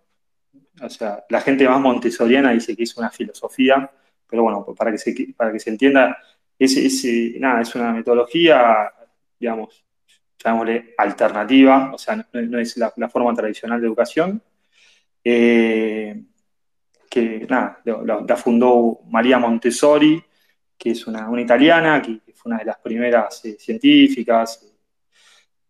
[0.82, 3.90] O sea, la gente más montessoriana dice que es una filosofía,
[4.28, 6.18] pero bueno, para que se, para que se entienda,
[6.58, 8.92] es, es, eh, nada, es una metodología,
[9.40, 9.82] digamos,
[10.44, 14.42] llamémosle alternativa, o sea, no, es la, forma tradicional de educación,
[15.24, 16.22] eh,
[17.08, 20.22] que nada, la, fundó María Montessori,
[20.78, 24.64] que es una, italiana, que, fue una de las primeras eh, científicas,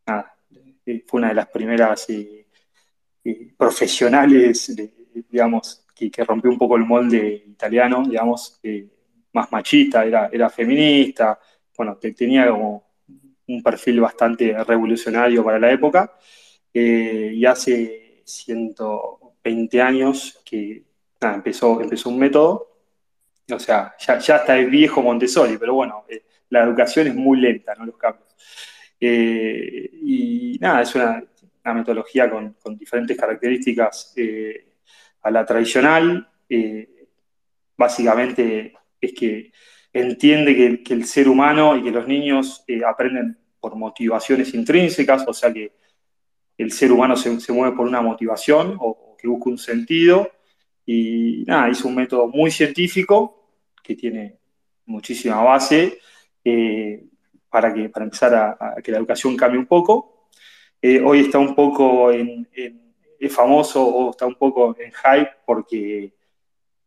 [0.07, 2.07] eh, fue una de las primeras
[3.57, 4.75] profesionales,
[5.31, 8.61] digamos, que, rompió un poco el molde italiano, digamos,
[9.33, 11.39] más machista, era, era feminista,
[11.77, 12.89] bueno, tenía como
[13.47, 16.13] un perfil bastante revolucionario para la época,
[16.73, 20.85] eh, y hace 120 años que
[21.21, 22.68] empezó, empezó un método,
[23.53, 27.41] o sea, ya, ya está el viejo Montessori, pero bueno, eh, la educación es muy
[27.41, 27.87] lenta, ¿no?
[27.87, 28.29] Los cambios.
[29.01, 31.23] Eh, y nada, es una,
[31.65, 34.15] metodología con, diferentes características
[35.21, 36.27] a la tradicional.
[37.77, 39.53] básicamente es que
[39.93, 45.33] entiende que, el ser humano y que los niños eh, aprenden por motivaciones intrínsecas, o
[45.33, 45.73] sea que
[46.57, 50.31] el ser humano se, mueve por una motivación o, que busca un sentido.
[50.87, 53.38] Y nada, hizo un método muy científico
[53.89, 54.37] que tiene
[54.85, 55.99] muchísima base
[56.45, 57.07] eh,
[57.49, 60.29] para, que, para empezar a, que la educación cambie un poco.
[60.83, 66.13] Eh, hoy está un poco en, es famoso o está un poco en hype porque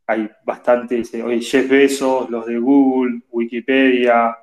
[0.05, 4.37] hay bastantes, eh, hoy Jeff Bezos, los de Google, Wikipedia,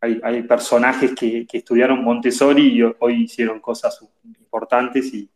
[0.00, 5.30] hay, personajes que, estudiaron Montessori y hoy hicieron cosas importantes y,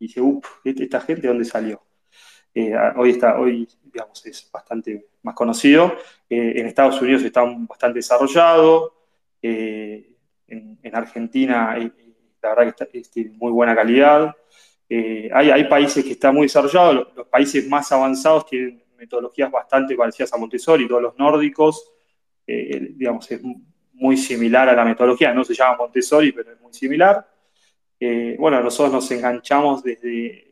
[0.00, 1.80] dice, uff, ¿esta gente dónde salió?
[2.54, 3.66] Eh, hoy está, hoy,
[4.24, 5.96] es bastante más conocido.
[6.28, 8.94] Eh, en Estados Unidos está bastante desarrollado.
[9.40, 10.08] Eh,
[10.48, 11.76] en, Argentina,
[12.42, 14.34] la verdad que está, muy buena calidad.
[15.32, 17.08] Hay, países que están muy desarrollados.
[17.16, 20.86] Los, países más avanzados tienen metodologías bastante parecidas a Montessori.
[20.86, 21.90] Todos los nórdicos,
[22.46, 23.40] digamos, es
[23.94, 27.26] muy similar a la metodología, no se llama Montessori, pero es muy similar.
[28.38, 30.51] Bueno, nosotros nos enganchamos desde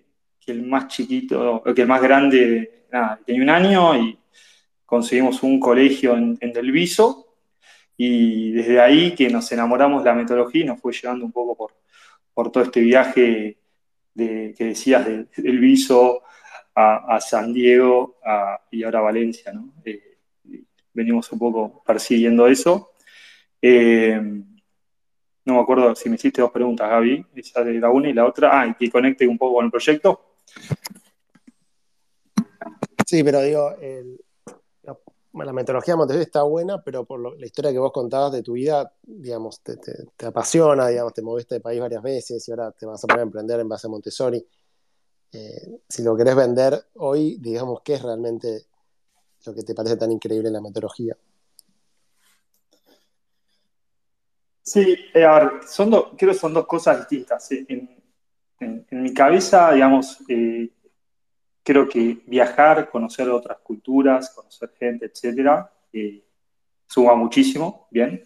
[0.51, 2.85] el más chiquito, que el más grande
[3.25, 4.19] tenía un año y
[4.85, 7.37] conseguimos un colegio en, Del Viso
[7.97, 11.57] y desde ahí que nos enamoramos de la metodología y nos fue llevando un poco
[11.57, 11.75] por,
[12.35, 13.59] por todo este viaje
[14.15, 16.23] de, que decías del Viso
[16.75, 18.19] a, San Diego
[18.71, 19.75] y ahora a Valencia, ¿no?
[19.85, 20.19] Eh,
[20.93, 22.93] venimos un poco persiguiendo eso.
[23.61, 24.21] Eh,
[25.45, 28.27] no me acuerdo si me hiciste dos preguntas, Gaby, esa de la una y la
[28.27, 30.30] otra, ah, y que conecte un poco con el proyecto.
[33.07, 33.75] Sí, pero digo,
[35.33, 38.53] la, metodología de Montessori está buena, pero por la historia que vos contabas de tu
[38.53, 39.77] vida, digamos, te,
[40.25, 43.59] apasiona, digamos, te moviste de país varias veces y ahora te vas a poner emprender
[43.59, 44.47] en base a Montessori.
[45.33, 48.67] Eh, si lo querés vender hoy, digamos, ¿qué es realmente
[49.45, 51.17] lo que te parece tan increíble en la metodología?
[54.63, 57.51] Sí, eh, a ver, son creo que son dos cosas distintas.
[57.51, 58.00] En,
[58.61, 60.69] mi cabeza, digamos, eh,
[61.63, 66.23] creo que viajar, conocer otras culturas, conocer gente, etcétera, eh,
[66.87, 68.23] suma muchísimo, ¿bien?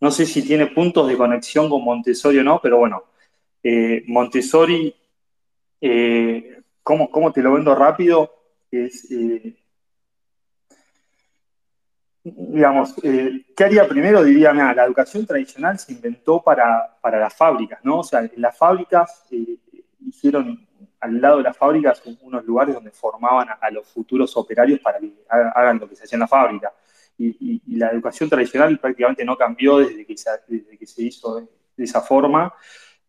[0.00, 3.04] No sé si tiene puntos de conexión con Montessori o no, pero bueno,
[4.08, 4.92] Montessori,
[6.82, 8.32] ¿cómo, ¿cómo, te lo vendo rápido?
[8.70, 9.08] Es
[12.24, 14.22] digamos, eh, ¿qué haría primero?
[14.22, 18.00] Diría, mira, la educación tradicional se inventó para, las fábricas, ¿no?
[18.00, 19.56] O sea, las fábricas eh,
[20.06, 20.66] hicieron
[21.00, 25.12] al lado de las fábricas unos lugares donde formaban a, los futuros operarios para que
[25.28, 26.72] hagan lo que se hacía en la fábrica.
[27.18, 31.84] Y, la educación tradicional prácticamente no cambió desde que se, desde que se hizo de,
[31.84, 32.54] esa forma.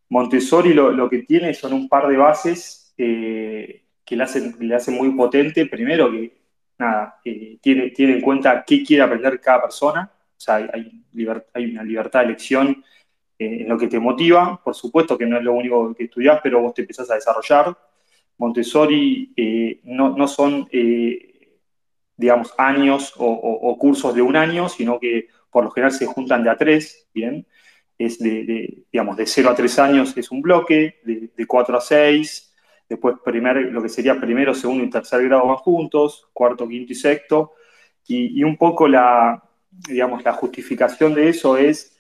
[0.10, 4.96] Montessori lo, que tiene son un par de bases eh, que le hacen, le hacen
[4.96, 5.68] muy potente.
[5.68, 6.43] Primero, que
[6.78, 11.04] nada, eh, tiene, tiene en cuenta qué quiere aprender cada persona, o sea, hay,
[11.54, 12.84] hay una libertad de elección
[13.40, 16.40] eh, en lo que te motiva, por supuesto que no es lo único que estudias,
[16.42, 17.78] pero vos te empezás a desarrollar.
[18.38, 20.68] Montessori eh, no, son,
[22.18, 26.50] digamos, años o, cursos de un año, sino que por lo general se juntan de
[26.50, 27.46] a tres, ¿bien?
[27.98, 31.80] Es de, digamos, de 0 a 3 años es un bloque, de, de 4 a
[31.80, 32.53] 6,
[32.90, 36.96] después primer, lo que sería primero, segundo y tercer grado van juntos, cuarto, quinto y
[36.96, 37.54] sexto,
[38.08, 39.42] y, un poco la,
[39.72, 41.98] digamos, la justificación de eso es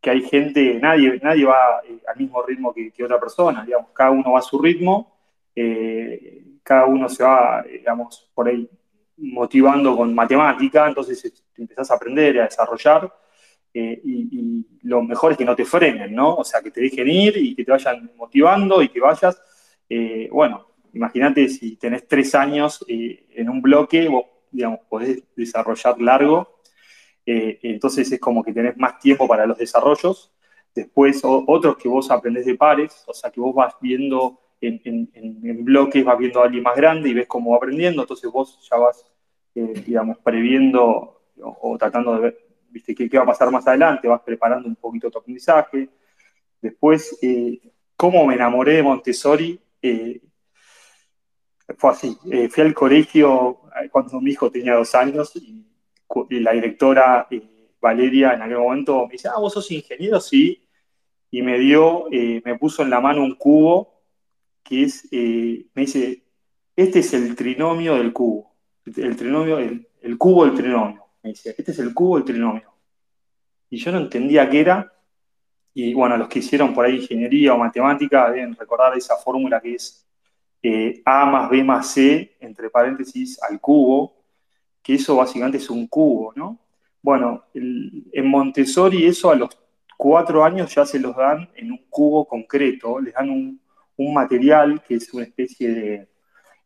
[0.00, 4.10] que hay gente, nadie, nadie va eh, al mismo ritmo que, otra persona, digamos, cada
[4.10, 5.16] uno va a su ritmo,
[5.54, 8.68] eh, cada uno se va, digamos, por ahí
[9.16, 13.12] motivando con matemática, entonces empezás a aprender, a desarrollar,
[13.72, 16.36] eh, y, y, lo mejor es que no te frenen, ¿no?
[16.36, 19.40] O sea, que te dejen ir y que te vayan motivando y que vayas
[19.96, 26.00] eh, bueno, imagínate si tenés tres años eh, en un bloque, vos, digamos, podés desarrollar
[26.00, 26.58] largo,
[27.24, 30.32] eh, entonces es como que tenés más tiempo para los desarrollos.
[30.74, 36.04] Después, otros que vos aprendés de pares, o sea, que vos vas viendo en, bloques,
[36.04, 39.06] vas viendo a alguien más grande y ves cómo va aprendiendo, entonces vos ya vas,
[39.54, 42.38] digamos, previendo o, tratando de ver,
[42.70, 45.88] viste, qué, qué, va a pasar más adelante, vas preparando un poquito tu aprendizaje.
[46.60, 47.16] Después,
[47.96, 50.22] cómo me enamoré de Montessori eh,
[51.76, 52.16] fue así.
[52.30, 55.62] Eh, fui al colegio eh, cuando mi hijo tenía dos años y,
[56.30, 57.26] la directora
[57.80, 60.64] Valeria en aquel momento me dice, ah, vos sos ingeniero, sí.
[61.30, 64.00] Y me dio, me puso en la mano un cubo
[64.62, 66.22] que es, me dice,
[66.76, 68.54] este es el trinomio del cubo.
[68.84, 71.04] El trinomio, el cubo del trinomio.
[71.24, 72.72] Me dice, este es el cubo del trinomio.
[73.70, 74.93] Y yo no entendía qué era,
[75.74, 79.74] y bueno, los que hicieron por ahí ingeniería o matemática deben recordar esa fórmula que
[79.74, 80.06] es
[80.62, 84.14] eh, A más B más C, entre paréntesis, al cubo,
[84.82, 86.58] que eso básicamente es un cubo, ¿no?
[87.02, 89.58] Bueno, en Montessori eso a los
[89.96, 93.60] cuatro años ya se los dan en un cubo concreto, les dan un,
[94.14, 96.08] material que es una especie de,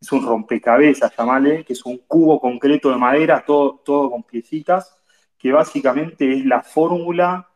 [0.01, 4.97] es un rompecabezas, llamale, que es un cubo concreto de madera, todo, todo con piecitas,
[5.37, 7.48] que básicamente es la fórmula,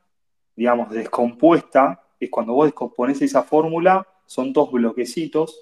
[0.62, 5.58] digamos, descompuesta, es cuando vos descompones esa fórmula, son dos bloquecitos,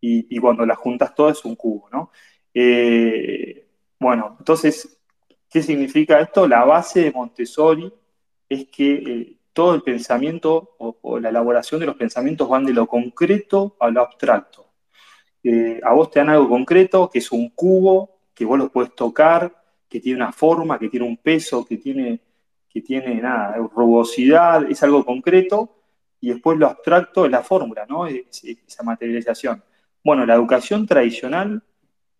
[0.00, 2.10] y, cuando las juntas todas es un cubo, ¿no?
[2.54, 3.68] Eh,
[4.00, 4.98] bueno, entonces,
[5.50, 6.48] ¿qué significa esto?
[6.48, 7.92] La base de Montessori
[8.48, 12.86] es que eh, todo el pensamiento o, la elaboración de los pensamientos van de lo
[12.86, 14.64] concreto a lo abstracto.
[15.44, 18.94] Eh, a vos te dan algo concreto, que es un cubo, que vos lo puedes
[18.94, 22.18] tocar, que tiene una forma, que tiene un peso, que tiene,
[22.72, 25.76] que tiene nada, rugosidad, es algo concreto,
[26.20, 28.06] y después lo abstracto es la fórmula, ¿no?
[28.06, 29.62] esa materialización.
[30.04, 31.62] Bueno, la educación tradicional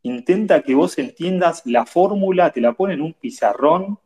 [0.03, 3.99] intenta que vos entiendas la fórmula, te la pone en un pizarrón,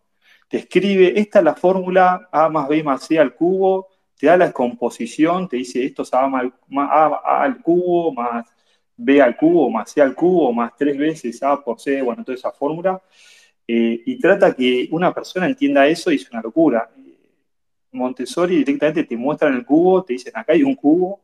[0.48, 4.36] te escribe, esta es la fórmula A más B más C al cubo, te da
[4.36, 8.46] la descomposición, te dice esto es A, al cubo más
[8.96, 12.36] B al cubo más C al cubo más tres veces A por C, bueno, toda
[12.36, 13.00] esa fórmula,
[13.68, 16.90] eh, y trata que una persona entienda eso y es una locura.
[17.92, 21.22] Montessori directamente te muestran el cubo, te dicen acá hay un cubo,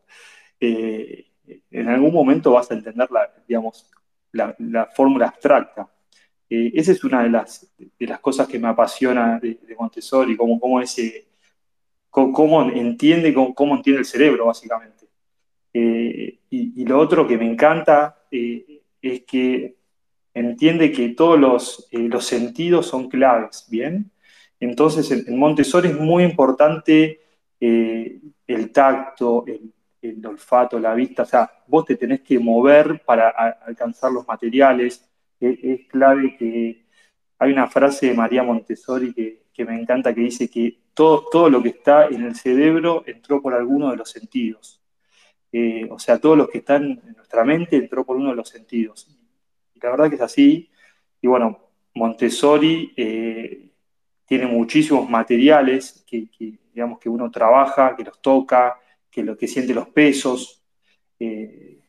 [0.58, 1.26] eh,
[1.70, 3.90] en algún momento vas a entender la, digamos,
[4.32, 5.88] la, fórmula abstracta.
[6.48, 10.58] Eh, esa es una de las, de las cosas que me apasiona de, Montessori, cómo,
[10.60, 11.26] cómo, ese,
[12.10, 15.06] cómo, entiende, cómo, entiende el cerebro, básicamente.
[15.72, 19.76] Eh, y, lo otro que me encanta eh, es que
[20.34, 24.10] entiende que todos los, los, sentidos son claves, ¿bien?
[24.60, 27.20] Entonces, en, Montessori es muy importante
[27.60, 33.28] el tacto, el, olfato, la vista, o sea, vos te tenés que mover para
[33.64, 35.08] alcanzar los materiales.
[35.38, 36.86] Es, clave que
[37.38, 41.62] hay una frase de María Montessori que, me encanta que dice que todo, todo, lo
[41.62, 44.82] que está en el cerebro entró por alguno de los sentidos.
[45.52, 48.48] Eh, o sea, todo lo que está en nuestra mente entró por uno de los
[48.48, 49.08] sentidos.
[49.82, 50.70] La verdad que es así.
[51.20, 51.58] Y bueno,
[51.94, 53.70] Montessori eh,
[54.26, 56.28] tiene muchísimos materiales que,
[56.72, 58.78] digamos, que uno trabaja, que los toca,
[59.10, 60.64] que lo que siente los pesos.
[61.18, 61.80] Eh,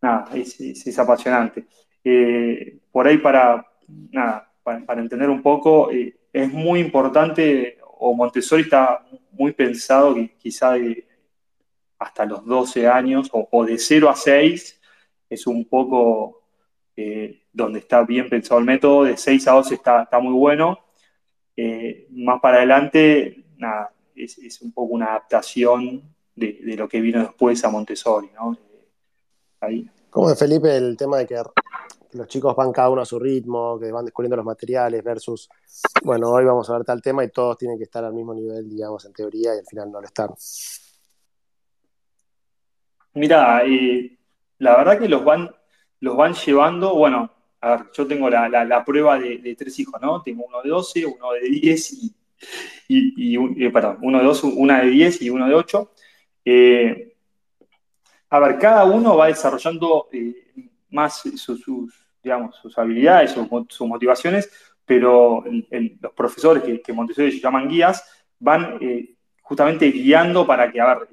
[0.00, 1.66] nada, es, apasionante.
[2.04, 3.66] Eh, por ahí para,
[4.62, 10.74] para, entender un poco, es muy importante, o Montessori está muy pensado que quizá
[11.98, 14.80] hasta los 12 años, o, de 0 a 6,
[15.30, 16.41] es un poco
[17.52, 20.78] donde está bien pensado el método, de 6 a 12 está, está muy bueno.
[22.10, 26.02] más para adelante, nada, es, es, un poco una adaptación
[26.34, 28.56] de, lo que vino después a Montessori, ¿no?
[29.60, 29.88] Ahí.
[30.10, 31.42] ¿Cómo es, Felipe, el tema de que
[32.12, 35.48] los chicos van cada uno a su ritmo, que van descubriendo los materiales versus,
[36.02, 38.68] bueno, hoy vamos a ver tal tema y todos tienen que estar al mismo nivel,
[38.68, 40.30] digamos, en teoría, y al final no lo están?
[43.14, 44.18] Mira, eh,
[44.58, 45.54] la verdad que los van,
[46.02, 50.20] los van llevando, bueno, a ver, yo tengo la, prueba de, tres hijos, ¿no?
[50.20, 52.14] Tengo uno de 12, uno de 10 y,
[52.88, 55.92] y, eh, perdón, uno de 2, una de 10 y uno de 8.
[56.44, 57.14] Eh,
[58.30, 60.52] a ver, cada uno va desarrollando eh,
[60.90, 61.64] más sus,
[62.20, 64.50] digamos, sus habilidades, sus, motivaciones,
[64.84, 65.44] pero
[66.00, 68.04] los profesores que, que, Montessori llaman guías
[68.40, 71.08] van eh, justamente guiando para que, a ver,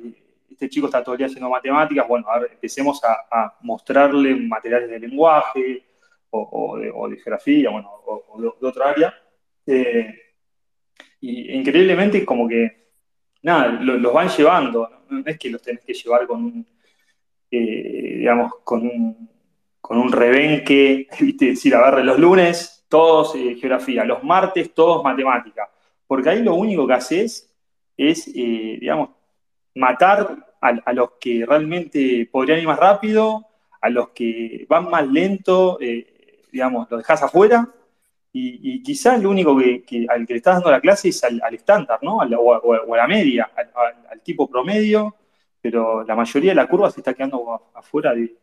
[0.60, 4.90] este chico está todo el día haciendo matemáticas, bueno, a ver, empecemos a, mostrarle materiales
[4.90, 5.86] de lenguaje
[6.32, 9.14] o, de, geografía, bueno, o, de, otra área.
[11.22, 12.90] y increíblemente como que
[13.42, 15.24] nada, los van llevando, ¿no?
[15.26, 16.68] es que los tenés que llevar con un,
[17.50, 21.46] eh, digamos, con un, rebenque, ¿viste?
[21.46, 25.70] decir, a ver, los lunes todos eh, geografía, los martes todos matemática,
[26.06, 27.50] porque ahí lo único que haces
[27.96, 29.12] es, eh, digamos,
[29.76, 33.46] matar a, los que realmente podrían ir más rápido,
[33.82, 35.80] a los que van más lento,
[36.52, 37.70] digamos, lo dejas afuera
[38.32, 42.00] y, quizás lo único que, al que le estás dando la clase es al, estándar,
[42.02, 42.18] ¿no?
[42.18, 45.16] o, a la media, al, tipo promedio,
[45.62, 48.36] pero la mayoría de la curva se está quedando afuera de,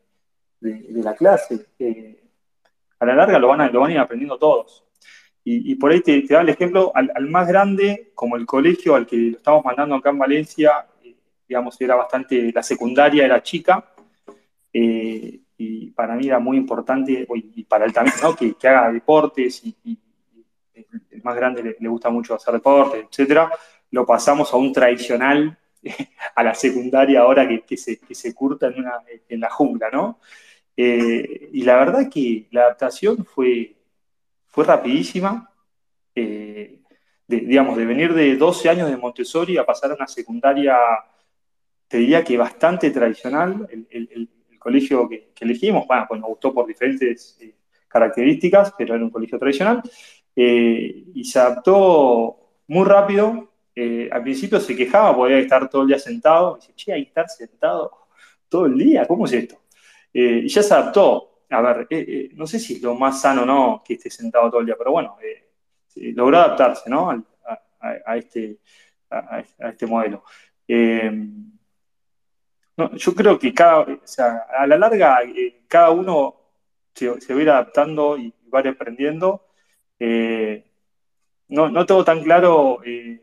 [0.60, 1.66] la clase.
[1.78, 2.20] Eh,
[2.98, 4.82] a la larga lo van a, lo van a ir aprendiendo todos.
[5.48, 9.16] Y, por ahí te, da el ejemplo al, más grande, como el colegio al que
[9.16, 10.95] lo estamos mandando acá en Valencia, eh,
[11.48, 13.84] digamos, era bastante, la secundaria era chica,
[14.72, 18.34] eh, y para mí era muy importante, y para él también, ¿no?
[18.36, 19.98] que, haga deportes y,
[20.74, 23.50] el más grande le, gusta mucho hacer deportes, etcétera,
[23.90, 25.56] lo pasamos a un tradicional,
[26.34, 30.20] a la secundaria ahora que, se, que curta en, una, en la jungla, ¿no?
[30.76, 33.76] Eh, y la verdad que la adaptación fue,
[34.46, 35.50] fue rapidísima.
[36.14, 36.80] Eh,
[37.28, 40.76] digamos, de venir de 12 años de Montessori a pasar a una secundaria,
[41.88, 44.28] te diría que bastante tradicional, el,
[44.58, 47.54] colegio que, elegimos, bueno, pues nos gustó por diferentes eh,
[47.86, 49.80] características, pero era un colegio tradicional,
[50.34, 53.52] eh, y se adaptó muy rápido.
[53.72, 57.08] Eh, al principio se quejaba, podía estar todo el día sentado, dice, che, hay que
[57.08, 58.08] estar sentado
[58.48, 59.60] todo el día, ¿cómo es esto?
[60.12, 61.42] y ya se adaptó.
[61.50, 61.86] A ver,
[62.32, 64.74] no sé si es lo más sano o no que esté sentado todo el día,
[64.76, 65.16] pero bueno,
[65.94, 67.10] logró adaptarse ¿no?
[67.80, 68.58] a, este,
[69.10, 70.24] a, este modelo.
[72.94, 75.20] Yo creo que cada, o sea, a la larga
[75.66, 76.36] cada uno
[76.94, 79.46] se, se va a ir adaptando y va a ir aprendiendo.
[79.98, 80.64] Eh,
[81.48, 83.22] no, no tengo tan claro, eh,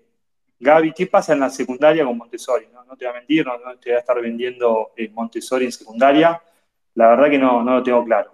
[0.60, 2.68] Gaby, ¿qué pasa en la secundaria con Montessori?
[2.74, 6.42] No, te voy a mentir, no, te voy a estar vendiendo eh, Montessori en secundaria.
[6.96, 8.32] La verdad que no, no lo tengo claro.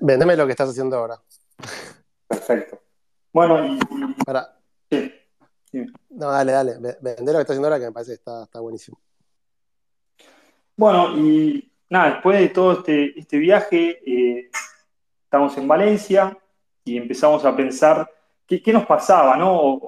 [0.00, 1.16] Vendeme lo que estás haciendo ahora.
[2.26, 2.80] Perfecto.
[3.32, 3.78] Bueno, y.
[4.24, 4.56] Para.
[4.90, 5.86] Sí.
[6.10, 6.78] No, dale, dale.
[7.00, 8.98] Vende lo que estás haciendo ahora que me parece que está, está buenísimo.
[10.80, 14.48] Bueno, y nada, después de todo este, este viaje, eh,
[15.24, 16.34] estamos en Valencia
[16.82, 18.10] y empezamos a pensar
[18.46, 19.78] qué, nos pasaba, ¿no?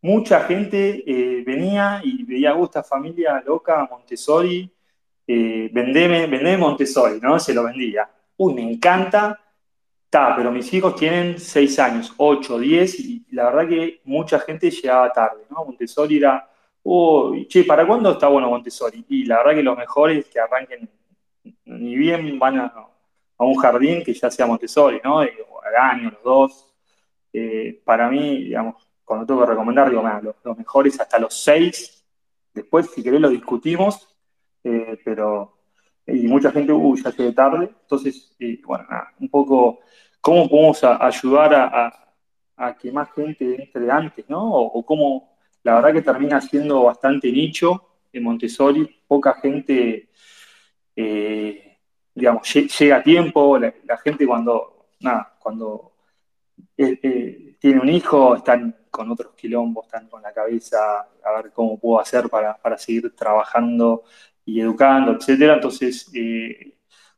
[0.00, 4.72] Mucha gente eh, venía y veía, gusta esta familia loca, Montessori,
[5.26, 7.40] eh, vendeme, vendeme Montessori, ¿no?
[7.40, 8.08] Se lo vendía.
[8.36, 9.40] Uy, me encanta,
[10.04, 14.70] está, pero mis hijos tienen 6 años, 8, 10, y la verdad que mucha gente
[14.70, 15.64] llegaba tarde, ¿no?
[15.64, 16.48] Montessori era,
[16.82, 19.04] uy, che, ¿para cuándo está bueno Montessori?
[19.08, 20.88] Y la verdad que lo mejor es que arranquen
[21.64, 22.88] ni bien van a,
[23.38, 25.18] un jardín que ya sea Montessori, ¿no?
[25.18, 26.74] al año, los dos.
[27.32, 30.02] Eh, para mí, digamos, cuando tengo que recomendar, digo,
[30.44, 32.04] los, mejores hasta los seis.
[32.52, 34.08] Después, si querés, lo discutimos,
[34.64, 35.58] eh, pero.
[36.06, 37.70] Y mucha gente, uy, ya de tarde.
[37.82, 39.80] Entonces, bueno, nada, un poco,
[40.20, 41.98] ¿cómo podemos ayudar a,
[42.80, 44.52] que más gente entre antes, ¿no?
[44.52, 45.31] O cómo,
[45.64, 50.08] la verdad que termina siendo bastante nicho en Montessori, poca gente
[50.94, 51.78] eh,
[52.14, 55.92] digamos, llega a tiempo, la, gente cuando, nada, cuando
[56.76, 60.78] eh, eh, tiene un hijo, están con otros quilombos, están con la cabeza
[61.24, 64.04] a ver cómo puedo hacer para, seguir trabajando
[64.44, 65.54] y educando, etcétera.
[65.54, 66.10] Entonces,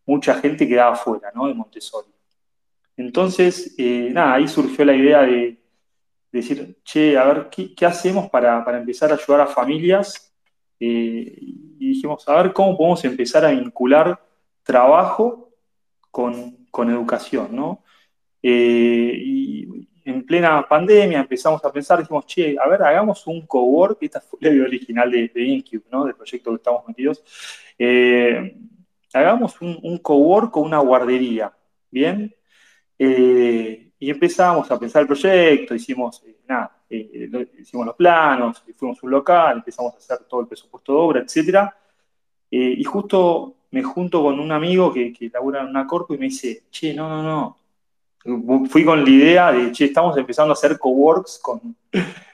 [0.06, 1.48] mucha gente quedaba afuera, ¿no?
[1.48, 2.12] De Montessori.
[2.96, 5.58] Entonces, nada, ahí surgió la idea de,
[6.38, 10.34] decir, che, a ver, ¿qué, hacemos para, para, empezar a ayudar a familias
[10.80, 14.20] eh, y dijimos, a ver cómo podemos empezar a vincular
[14.62, 15.52] trabajo
[16.10, 16.58] con,
[16.90, 17.84] educación, ¿no?
[18.42, 23.98] Eh, y en plena pandemia empezamos a pensar, dijimos, che, a ver, hagamos un cowork,
[24.02, 26.04] esta fue la idea original de, de Incube, ¿no?
[26.04, 27.22] Del proyecto que estamos metidos.
[27.78, 28.56] Eh,
[29.12, 31.52] hagamos un, un cowork con una guardería,
[31.90, 32.34] ¿bien?
[33.98, 39.10] Y empezamos a pensar el proyecto, hicimos, nada, eh, hicimos los planos, fuimos a un
[39.10, 41.70] local, empezamos a hacer todo el presupuesto de obra, etc.
[42.50, 46.18] Eh, y justo me junto con un amigo que, que labura en una corpo y
[46.18, 47.58] me dice, che, no, no, no.
[48.68, 51.76] Fui con la idea de, che, estamos empezando a hacer coworks con,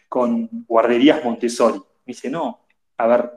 [0.08, 1.78] con guarderías Montessori.
[1.78, 2.60] Me dice, no,
[2.96, 3.30] a ver,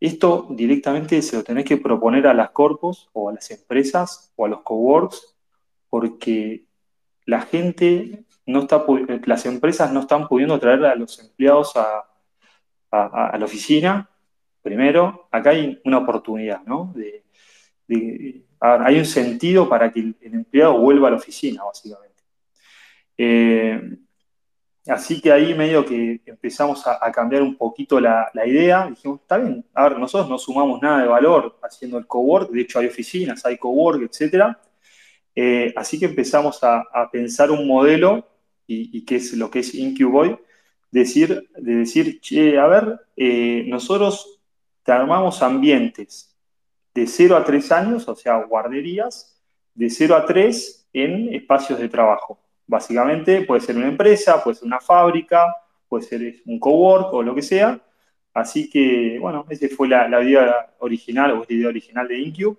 [0.00, 4.46] esto directamente se lo tenés que proponer a las corpos o a las empresas o
[4.46, 5.36] a los coworks
[5.88, 6.64] porque
[7.26, 8.84] la gente no está,
[9.24, 12.08] las empresas no están pudiendo traer a los empleados a,
[12.90, 14.10] la oficina,
[14.60, 16.94] primero, acá hay una oportunidad, ¿no?
[18.60, 22.22] hay un sentido para que el, empleado vuelva a la oficina, básicamente.
[23.16, 23.96] Eh,
[24.86, 28.88] así que ahí medio que empezamos a, cambiar un poquito la, idea.
[28.88, 32.60] Dijimos, está bien, a ver, nosotros no sumamos nada de valor haciendo el cowork, de
[32.60, 34.60] hecho hay oficinas, hay cowork, etcétera.
[35.34, 38.28] Eh, así que empezamos a, pensar un modelo
[38.66, 40.38] y, qué es lo que es Incuboy,
[40.90, 44.40] decir, de decir, che, a ver, eh, nosotros
[44.82, 46.36] te armamos ambientes
[46.94, 49.40] de 0 a 3 años, o sea, guarderías,
[49.74, 52.38] de 0 a 3 en espacios de trabajo.
[52.66, 55.54] Básicamente puede ser una empresa, puede ser una fábrica,
[55.88, 57.80] puede ser un cowork o lo que sea.
[58.34, 62.56] Así que, bueno, esa fue la, idea original o la idea original de Incube.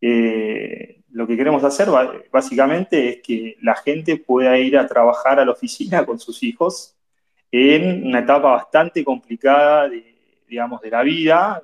[0.00, 1.88] Eh, lo que queremos hacer
[2.30, 6.96] básicamente es que la gente pueda ir a trabajar a la oficina con sus hijos
[7.50, 10.14] en una etapa bastante complicada, de,
[10.48, 11.62] digamos, de la vida.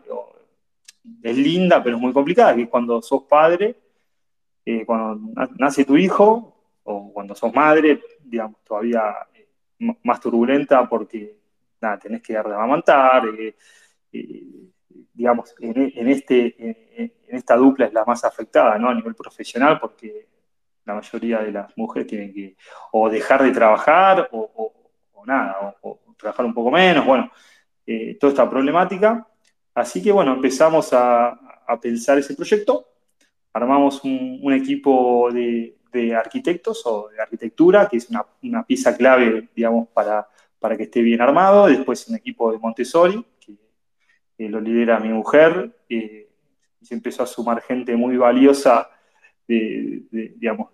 [1.22, 3.76] Es linda, pero es muy complicada, que es cuando sos padre,
[4.64, 9.48] eh, cuando nace tu hijo, o cuando sos madre, digamos, todavía eh,
[10.02, 11.36] más turbulenta porque
[11.80, 13.54] nada, tenés que dar de amamantar, eh,
[15.16, 18.90] digamos, en, este, en, esta dupla es la más afectada, ¿no?
[18.90, 20.28] A nivel profesional, porque
[20.84, 22.56] la mayoría de las mujeres tienen que
[22.92, 24.72] o dejar de trabajar o,
[25.26, 27.30] nada, o, trabajar un poco menos, bueno,
[27.86, 29.26] eh, toda esta problemática.
[29.74, 31.40] Así que bueno, empezamos a,
[31.80, 32.86] pensar ese proyecto,
[33.52, 35.74] armamos un, equipo de,
[36.14, 38.08] arquitectos o de arquitectura, que es
[38.40, 40.28] una, pieza clave, digamos, para,
[40.60, 43.24] para que esté bien armado, después un equipo de Montessori,
[44.36, 46.26] que lo lidera mi mujer, y
[46.82, 48.90] se empezó a sumar gente muy valiosa
[49.48, 50.70] digamos,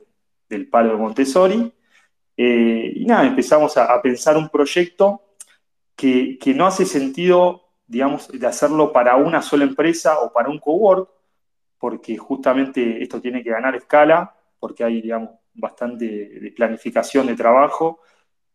[0.48, 1.72] del palo de Montessori.
[2.36, 5.22] Eh, y nada, empezamos a, pensar un proyecto
[5.94, 11.08] que, no hace sentido, digamos, de hacerlo para una sola empresa o para un cowork,
[11.78, 18.00] porque justamente esto tiene que ganar escala, porque hay, digamos, bastante de planificación de trabajo,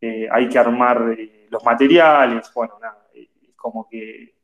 [0.01, 4.36] eh, hay que armar eh, los materiales, bueno, nada, es como que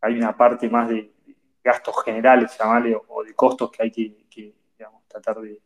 [0.00, 1.12] hay una parte más de
[1.62, 4.54] gastos generales, llamarle, o de costos que hay que,
[5.08, 5.58] tratar de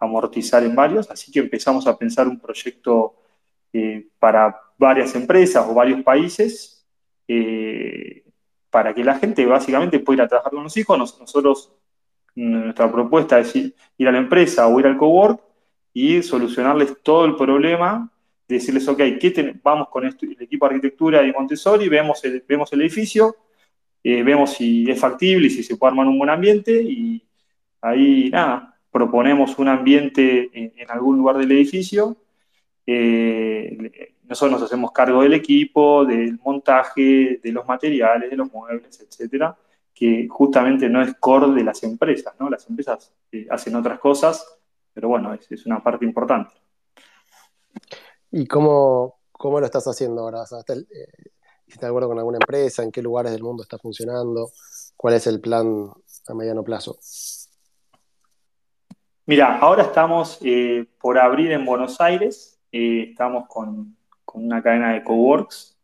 [0.00, 3.14] amortizar en varios, así que empezamos a pensar un proyecto
[3.72, 6.84] eh, para varias empresas o varios países,
[7.28, 8.24] eh,
[8.70, 10.98] para que la gente básicamente pueda ir a trabajar con los hijos.
[10.98, 11.72] nosotros,
[12.34, 13.74] nuestra propuesta es ir,
[14.08, 15.40] a la empresa o ir al cowork
[15.92, 18.10] y solucionarles todo el problema,
[18.54, 22.72] decirles, ok, ¿qué vamos con esto, el equipo de arquitectura de Montessori, vemos el, vemos
[22.72, 23.36] el edificio,
[24.02, 27.22] eh, vemos si es factible y si se puede armar un buen ambiente y
[27.80, 32.16] ahí nada, proponemos un ambiente en, algún lugar del edificio.
[32.86, 39.00] Eh, nosotros nos hacemos cargo del equipo, del montaje, de los materiales, de los muebles,
[39.00, 39.56] etcétera,
[39.94, 42.48] que justamente no es core de las empresas, ¿no?
[42.48, 44.58] Las empresas eh, hacen otras cosas,
[44.92, 46.54] pero bueno, es, una parte importante.
[48.32, 50.44] ¿Y cómo, lo estás haciendo ahora?
[50.44, 51.06] ¿Estás, eh,
[51.66, 52.82] ¿Estás de acuerdo con alguna empresa?
[52.82, 54.50] ¿En qué lugares del mundo está funcionando?
[54.96, 55.90] ¿Cuál es el plan
[56.28, 56.98] a mediano plazo?
[59.26, 63.96] Mira, ahora estamos eh, por abrir en Buenos Aires, eh, estamos con,
[64.34, 65.78] una cadena de coworks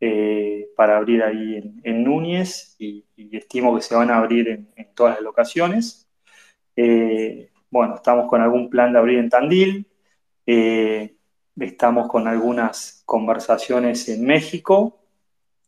[0.00, 5.14] eh, para abrir ahí en, Núñez y, estimo que se van a abrir en, todas
[5.14, 6.08] las locaciones.
[7.70, 9.86] bueno, estamos con algún plan de abrir en Tandil,
[11.58, 14.98] estamos con algunas conversaciones en México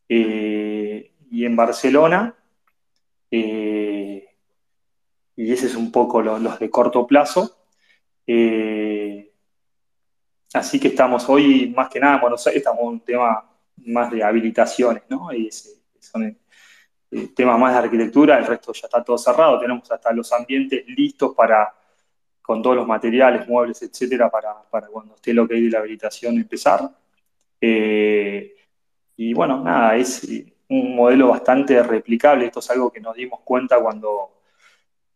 [0.08, 2.34] y en Barcelona
[5.36, 7.66] y ese es un poco los de corto plazo.
[8.26, 9.32] Eh,
[10.52, 14.10] así que estamos hoy, más que nada en Buenos Aires, estamos en un tema más
[14.10, 15.32] de habilitaciones, ¿no?
[15.32, 16.38] Y son
[17.10, 20.84] eh, temas más de arquitectura, el resto ya está todo cerrado, tenemos hasta los ambientes
[20.86, 21.74] listos para,
[22.44, 24.52] con todos los materiales, muebles, etcétera, para,
[24.92, 26.90] cuando esté lo que de la habilitación empezar.
[27.58, 28.54] Eh,
[29.16, 30.28] y bueno, nada, es
[30.68, 34.42] un modelo bastante replicable, esto es algo que nos dimos cuenta cuando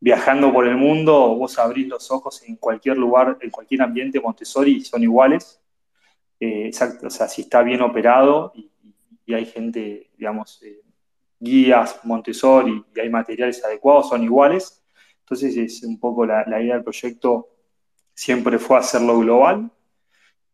[0.00, 4.80] viajando por el mundo, vos abrís los ojos en cualquier lugar, en cualquier ambiente Montessori
[4.80, 5.60] son iguales.
[6.40, 8.70] Eh, exacto, o sea, si está bien operado y,
[9.34, 10.80] hay gente, digamos, eh,
[11.38, 14.77] guías Montessori y hay materiales adecuados, son iguales.
[15.30, 17.48] Entonces es un poco la, idea del proyecto,
[18.14, 19.70] siempre fue hacerlo global.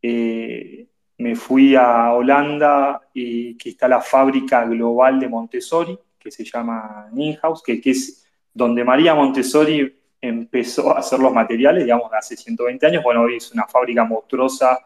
[0.02, 6.44] Eh, me fui a Holanda, y que está la fábrica global de Montessori, que se
[6.44, 12.36] llama Ninhaus, que, que es donde María Montessori empezó a hacer los materiales, digamos, hace
[12.36, 13.04] 120 años.
[13.04, 14.80] Bueno, hoy es una fábrica monstruosa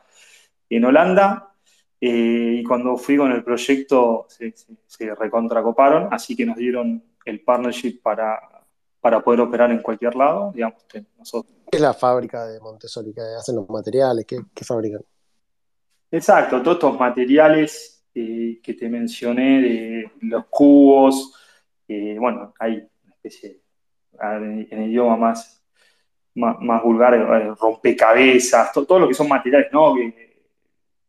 [0.68, 1.50] en Holanda.
[1.98, 4.52] Eh, y cuando fui con el proyecto se,
[5.14, 8.57] recontracoparon, así que nos dieron el partnership para,
[9.00, 10.84] para poder operar en cualquier lado, digamos,
[11.16, 11.54] nosotros.
[11.70, 13.12] ¿Qué es la fábrica de Montessori?
[13.12, 14.24] ¿Qué hacen los materiales?
[14.26, 15.02] ¿Qué, fabrican?
[16.10, 21.34] Exacto, todos estos materiales eh, que te mencioné, de los cubos,
[21.86, 22.88] eh, bueno, hay
[24.20, 25.62] en, el idioma más,
[26.34, 29.94] más, vulgar, eh, rompecabezas, todo, lo que son materiales, ¿no?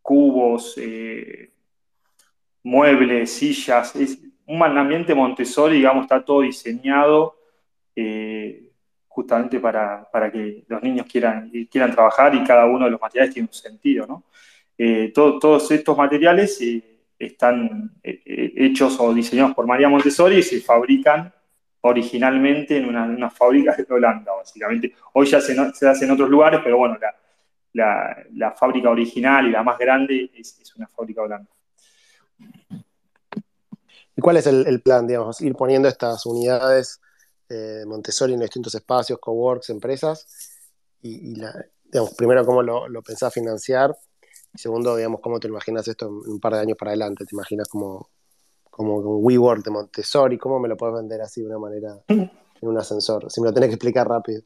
[0.01, 1.51] Cubos, eh,
[2.63, 7.38] muebles, sillas, es un ambiente Montessori, digamos, está todo diseñado
[8.01, 8.71] eh,
[9.07, 13.47] justamente para, que los niños quieran, quieran trabajar y cada uno de los materiales tiene
[13.47, 14.23] un sentido, ¿no?
[15.13, 16.57] todos estos materiales
[17.17, 21.33] están hechos o diseñados por María Montessori y se fabrican
[21.81, 24.93] originalmente en una, fábrica de Holanda, básicamente.
[25.13, 26.97] Hoy ya se, hace en otros lugares, pero bueno,
[27.73, 31.49] la, fábrica original y la más grande es, una fábrica holanda.
[34.15, 37.01] ¿Y cuál es el, plan, digamos, ir poniendo estas unidades
[37.49, 40.27] eh, Montessori en distintos espacios, coworks, empresas?
[41.01, 41.33] Y,
[41.85, 43.95] digamos, primero, ¿cómo lo, lo, pensás financiar?
[44.53, 47.25] Y segundo, digamos, ¿cómo te imaginas esto un par de años para adelante?
[47.25, 48.09] ¿Te imaginas como
[48.79, 52.29] como un WeWork de Montessori, ¿cómo me lo puedes vender así de una manera en
[52.61, 53.29] un ascensor?
[53.29, 54.41] Si me lo tenés que explicar rápido.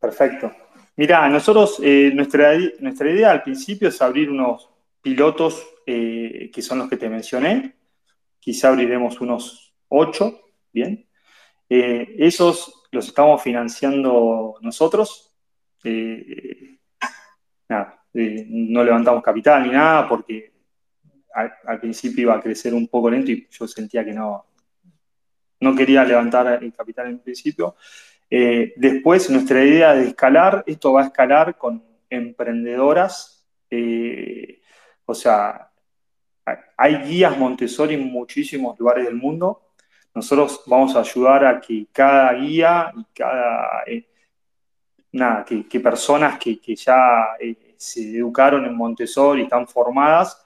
[0.00, 0.50] Perfecto.
[0.96, 4.68] Mirá, nosotros, eh, nuestra, nuestra idea al principio es abrir unos
[5.00, 7.76] pilotos que son los que te mencioné.
[8.40, 10.40] Quizá abriremos unos ocho,
[10.72, 11.06] ¿bien?
[11.68, 15.34] Esos los estamos financiando nosotros.
[17.68, 20.52] nada, no levantamos capital ni nada porque
[21.34, 24.46] al, principio iba a crecer un poco lento y yo sentía que no,
[25.60, 27.76] no quería levantar el capital en principio.
[28.30, 34.60] Eh, después, nuestra idea de escalar, esto va a escalar con emprendedoras, eh,
[35.04, 35.70] o sea,
[36.76, 39.65] hay guías Montessori en muchísimos lugares del mundo.
[40.16, 44.08] Nosotros vamos a ayudar a que cada guía y cada, eh,
[45.12, 47.36] nada, que, personas que, que ya
[47.76, 50.42] se educaron en Montessori y están formadas,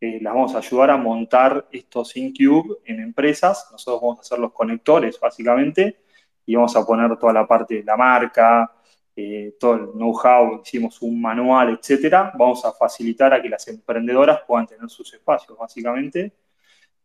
[0.00, 3.68] eh, las vamos a ayudar a montar estos InCube en empresas.
[3.70, 5.98] Nosotros vamos a hacer los conectores, básicamente,
[6.46, 8.72] y vamos a poner toda la parte de la marca,
[9.14, 12.32] eh, todo el know-how, hicimos un manual, etcétera.
[12.34, 16.32] Vamos a facilitar a que las emprendedoras puedan tener sus espacios, básicamente.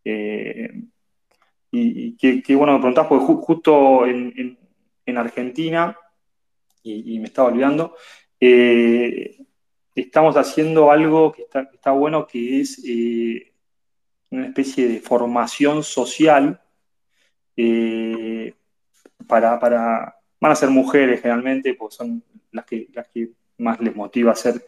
[0.05, 0.69] Eh,
[1.77, 4.57] y, qué, bueno me preguntás, porque justo en,
[5.17, 5.97] Argentina,
[6.83, 7.95] y, me estaba olvidando,
[10.01, 13.53] estamos haciendo algo que está, bueno, que es eh,
[14.29, 16.61] una especie de formación social
[17.55, 18.53] eh,
[19.27, 19.57] para,
[20.39, 24.65] van a ser mujeres generalmente, porque son las que, las que más les motiva ser,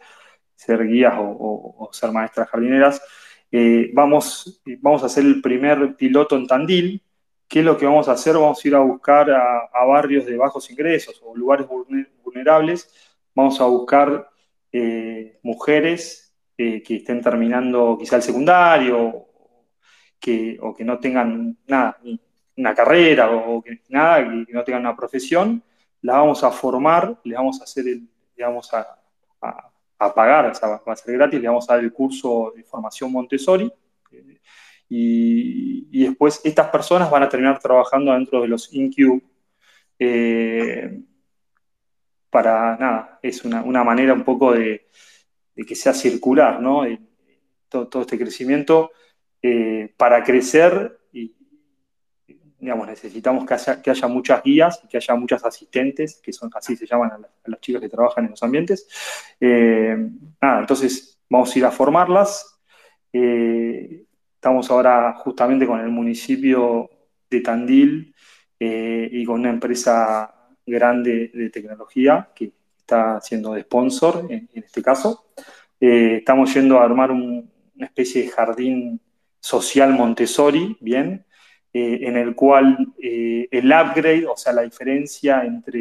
[0.54, 3.00] ser guías o, ser maestras jardineras.
[3.52, 7.02] Eh, vamos, vamos a hacer el primer piloto en Tandil.
[7.48, 8.34] ¿Qué es lo que vamos a hacer?
[8.34, 11.66] Vamos a ir a buscar a, barrios de bajos ingresos o lugares
[12.22, 12.88] vulnerables.
[13.34, 14.30] Vamos a buscar
[14.72, 19.26] eh, mujeres eh, que estén terminando quizá el secundario
[20.20, 21.98] que, o que no tengan nada,
[22.56, 25.62] una carrera o que nada, que no tengan una profesión,
[26.02, 29.69] la vamos a formar, le vamos a hacer el, le vamos a,
[30.08, 33.70] pagar, va a ser gratis, le vamos a dar el curso de formación Montessori.
[34.88, 39.22] y, después estas personas van a terminar trabajando dentro de los InCube.
[39.98, 41.02] Eh,
[42.30, 44.86] para nada, es una, manera un poco de,
[45.66, 46.84] que sea circular, ¿no?
[47.68, 48.92] todo, este crecimiento
[49.42, 50.99] eh, para crecer
[52.60, 56.76] digamos, necesitamos que haya, que haya muchas guías, que haya muchas asistentes, que son así
[56.76, 58.86] se llaman a, las chicas que trabajan en los ambientes.
[59.40, 59.96] Eh,
[60.40, 62.60] nada, entonces vamos a ir a formarlas.
[63.12, 64.04] Eh,
[64.34, 66.90] estamos ahora justamente con el municipio
[67.28, 68.14] de Tandil
[68.62, 75.26] y con una empresa grande de tecnología que está haciendo de sponsor en, este caso.
[75.80, 77.44] Eh, estamos yendo a armar una
[77.80, 79.00] especie de jardín
[79.40, 81.24] social Montessori, bien,
[81.72, 85.80] eh, en el cual eh, el upgrade, o sea, la diferencia entre,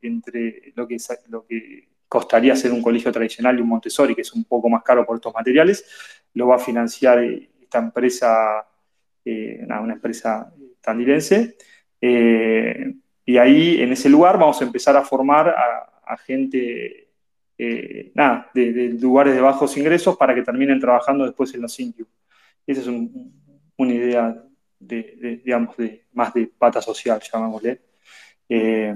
[0.00, 0.96] entre lo, que,
[1.28, 4.82] lo que costaría ser un colegio tradicional y un Montessori, que es un poco más
[4.82, 5.84] caro por estos materiales,
[6.34, 8.66] lo va a financiar esta empresa,
[9.24, 11.56] una, empresa tandilense.
[13.24, 17.08] Y ahí, en ese lugar, vamos a empezar a formar a, gente,
[17.56, 22.08] eh, nada, de, lugares de bajos ingresos para que terminen trabajando después en los Incube.
[22.66, 24.44] Esa es una idea
[24.86, 27.80] de, digamos, de, más de pata social, llamámosle.
[28.48, 28.94] Eh,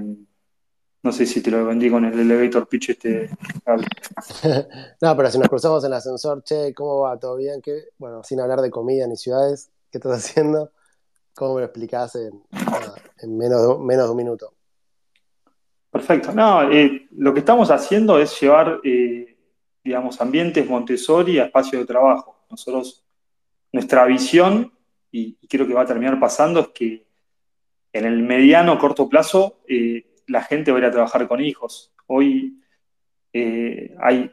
[1.03, 3.29] no sé si te lo vendí con el elevator pitch este.
[5.01, 7.17] no, pero si nos cruzamos en el ascensor, che, ¿cómo va?
[7.17, 7.61] ¿Todo bien?
[7.61, 7.85] ¿Qué?
[7.97, 10.71] Bueno, sin hablar de comida ni ciudades, ¿qué estás haciendo?
[11.33, 12.43] ¿Cómo me lo explicás en,
[13.37, 14.53] menos, de, menos de un minuto?
[15.89, 16.33] Perfecto.
[16.33, 19.37] No, eh, lo que estamos haciendo es llevar, eh,
[19.83, 22.43] digamos, ambientes Montessori a espacio de trabajo.
[22.49, 23.05] Nosotros,
[23.71, 24.73] nuestra visión,
[25.11, 27.05] y, creo que va a terminar pasando, es que
[27.93, 31.41] en el mediano o corto plazo eh, la gente va a ir a trabajar con
[31.41, 31.93] hijos.
[32.07, 32.61] Hoy
[33.99, 34.31] hay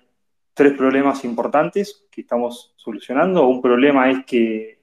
[0.54, 3.46] tres problemas importantes que estamos solucionando.
[3.46, 4.74] Un problema es que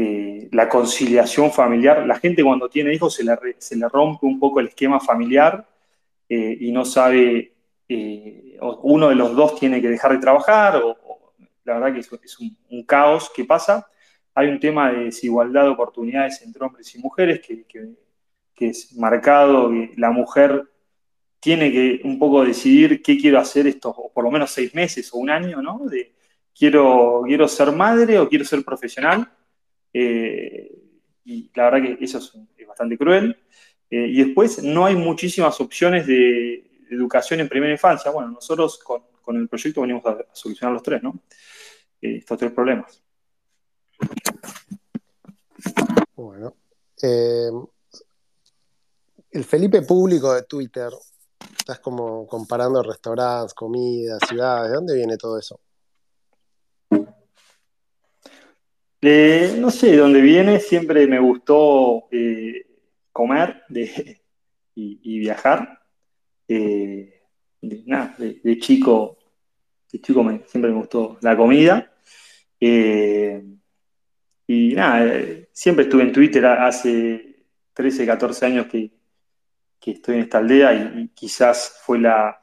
[0.00, 2.06] eh, la conciliación familiar.
[2.06, 5.66] La gente cuando tiene hijos se le, se le rompe un poco el esquema familiar
[6.28, 7.54] eh, y no sabe,
[7.88, 10.96] eh, uno de los dos tiene que dejar de trabajar, o,
[11.64, 13.88] la verdad que es, un, caos que pasa.
[14.34, 17.66] Hay un tema de desigualdad de oportunidades entre hombres y mujeres que,
[18.60, 20.64] es marcado, que la mujer
[21.40, 25.18] tiene que un poco decidir qué quiero hacer estos, por lo menos seis meses o
[25.18, 25.80] un año, ¿no?
[25.86, 26.14] De,
[26.58, 29.30] quiero, quiero ser madre o quiero ser profesional
[29.92, 30.70] eh,
[31.24, 33.36] y la verdad que eso es, bastante cruel.
[33.90, 38.10] Eh, y después no hay muchísimas opciones de educación en primera infancia.
[38.10, 41.22] Bueno, nosotros con, el proyecto venimos a, solucionar los tres, ¿no?
[42.00, 43.02] Eh, estos tres problemas.
[46.16, 46.54] Bueno.
[49.30, 50.90] el Felipe público de Twitter,
[51.56, 55.60] estás como comparando restaurantes, comidas, ciudades, ¿de dónde viene todo eso?
[59.00, 62.66] no sé de dónde viene, siempre me gustó eh,
[63.12, 63.62] comer
[64.74, 65.80] y, viajar.
[66.48, 67.22] Eh,
[67.60, 69.18] de, nada, de, chico,
[69.92, 71.92] de chico siempre me gustó la comida.
[72.60, 73.57] Eh,
[74.48, 75.06] y nada,
[75.52, 77.44] siempre estuve en Twitter hace
[77.74, 78.90] 13, 14 años que,
[79.84, 82.42] estoy en esta aldea y, quizás fue la,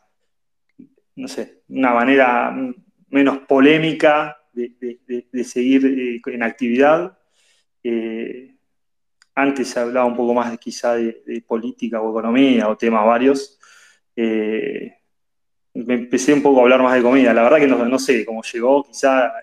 [1.15, 2.55] no sé, una manera
[3.09, 7.17] menos polémica de, seguir en actividad.
[9.33, 13.59] Antes se hablaba un poco más quizá de, política o economía o temas varios.
[14.15, 14.93] Eh,
[15.73, 17.33] me empecé un poco a hablar más de comida.
[17.33, 18.83] La verdad que no, sé cómo llegó.
[18.83, 19.33] Quizá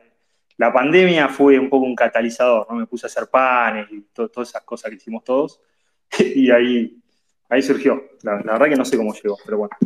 [0.57, 2.67] la pandemia fue un poco un catalizador.
[2.69, 2.77] ¿no?
[2.77, 5.61] Me puse a hacer panes y todas esas cosas que hicimos todos.
[6.19, 7.03] y ahí,
[7.49, 8.03] ahí surgió.
[8.23, 9.77] La, verdad que no sé cómo llegó, pero bueno.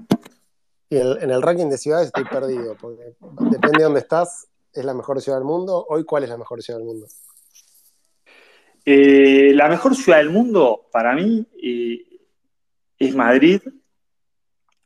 [0.89, 3.17] Y en el ranking de ciudades estoy perdido, porque
[3.51, 5.85] depende de dónde estás, es la mejor ciudad del mundo.
[5.89, 7.07] Hoy, ¿cuál es la mejor ciudad del mundo?
[8.85, 12.21] Eh, la mejor ciudad del mundo para mí eh,
[12.99, 13.61] es Madrid,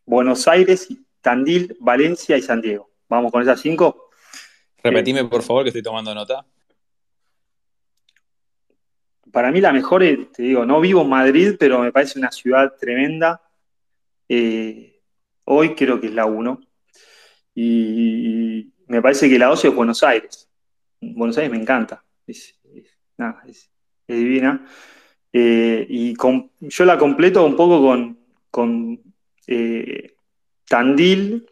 [0.07, 0.89] Buenos Aires,
[1.21, 2.91] Tandil, Valencia y San Diego.
[3.11, 4.10] Vamos con esas cinco.
[4.83, 6.45] Repetime, por favor, que estoy tomando nota.
[9.31, 10.03] Para mí la mejor,
[10.33, 13.41] te digo, no vivo en Madrid, pero me parece una ciudad tremenda.
[14.29, 15.01] Eh,
[15.45, 16.61] hoy creo que es la uno.
[17.55, 20.49] Y me parece que la dos es Buenos Aires.
[21.01, 22.05] Buenos Aires me encanta.
[22.27, 23.71] Es, es,
[24.07, 24.67] divina.
[25.33, 26.15] Eh, y
[26.61, 28.17] yo la completo un poco
[28.51, 29.01] con,
[29.47, 30.15] eh,
[30.67, 31.49] Tandil,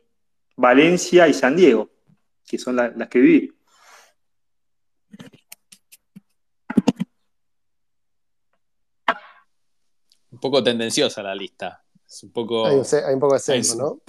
[0.56, 1.90] Valencia y San Diego,
[2.48, 3.52] que son las que viví.
[10.30, 11.84] Un poco tendenciosa la lista.
[12.22, 14.00] un poco, hay, un, poco de sesgo, ¿no?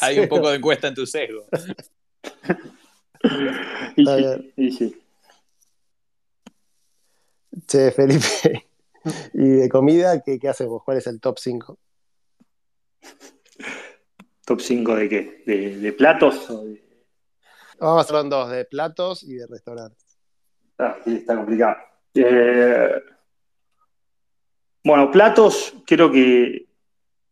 [0.00, 1.46] hay un poco de encuesta en tu sesgo.
[4.56, 5.00] y sí.
[7.66, 8.68] Che, Felipe,
[9.34, 10.82] ¿y de comida qué, qué hacemos?
[10.82, 11.78] ¿Cuál es el top 5?
[14.44, 15.42] ¿Top 5 de qué?
[15.46, 16.48] ¿De, platos?
[17.78, 20.18] Vamos a hacerlo en dos, de platos y de restaurantes.
[20.78, 21.76] Ah, sí, está complicado.
[22.14, 23.02] Eh,
[24.84, 26.66] bueno, platos, creo que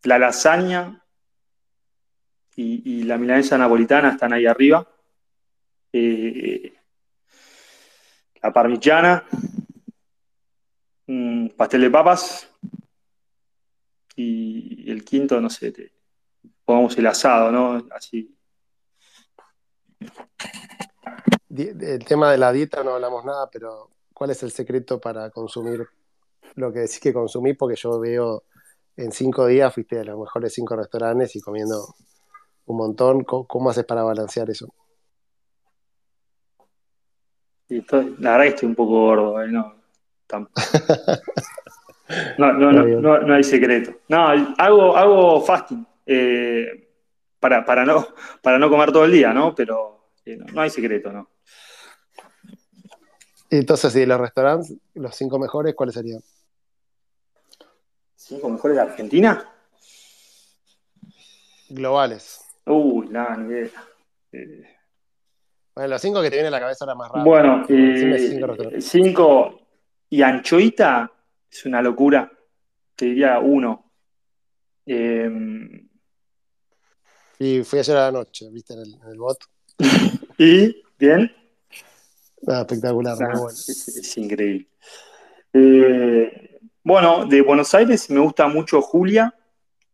[0.03, 1.03] la lasaña
[2.55, 4.87] y, la milanesa napolitana están ahí arriba.
[5.91, 6.73] Eh,
[8.41, 9.25] la parmigiana
[11.55, 12.49] pastel de papas
[14.15, 15.73] y el quinto, no sé,
[16.65, 17.87] pongamos el asado, ¿no?
[17.91, 18.35] Así.
[21.49, 25.87] El tema de la dieta no hablamos nada, pero ¿cuál es el secreto para consumir
[26.55, 27.55] lo que decís que consumís?
[27.57, 28.43] Porque yo veo
[28.97, 31.95] en cinco días fuiste a los mejores cinco restaurantes y comiendo
[32.65, 33.23] un montón.
[33.23, 34.73] ¿Cómo, haces para balancear eso?
[37.69, 39.47] la verdad que estoy un poco gordo, ¿eh?
[39.47, 39.73] no,
[42.37, 43.93] No, no, no, no, hay secreto.
[44.09, 44.27] No,
[44.57, 46.87] hago, hago fasting eh,
[47.39, 48.05] para, para, no,
[48.41, 49.55] para no comer todo el día, ¿no?
[49.55, 49.92] Pero
[50.25, 51.29] eh, no, hay secreto, ¿no?
[53.49, 56.21] Entonces, ¿y los restaurantes, los cinco mejores, cuáles serían?
[58.15, 59.49] ¿Cinco mejores de Argentina?
[61.69, 62.41] Globales.
[62.65, 63.69] Uy, nada, ni idea.
[64.31, 64.73] Eh,
[65.75, 67.25] bueno, los cinco que te vienen a la cabeza ahora más rápido.
[67.25, 69.61] Bueno, cinco, cinco,
[70.09, 71.11] y Anchoita
[71.49, 72.31] es una locura.
[72.95, 73.91] Te diría uno.
[74.85, 75.89] Em,
[77.39, 79.37] y fui ayer a la noche, viste, en el, bot.
[80.37, 80.83] ¿Y?
[80.97, 81.31] ¿Bien?
[82.45, 83.49] espectacular, muy bueno.
[83.49, 84.67] Es, increíble.
[85.53, 89.33] Eh, bueno, de Buenos Aires me gusta mucho Julia,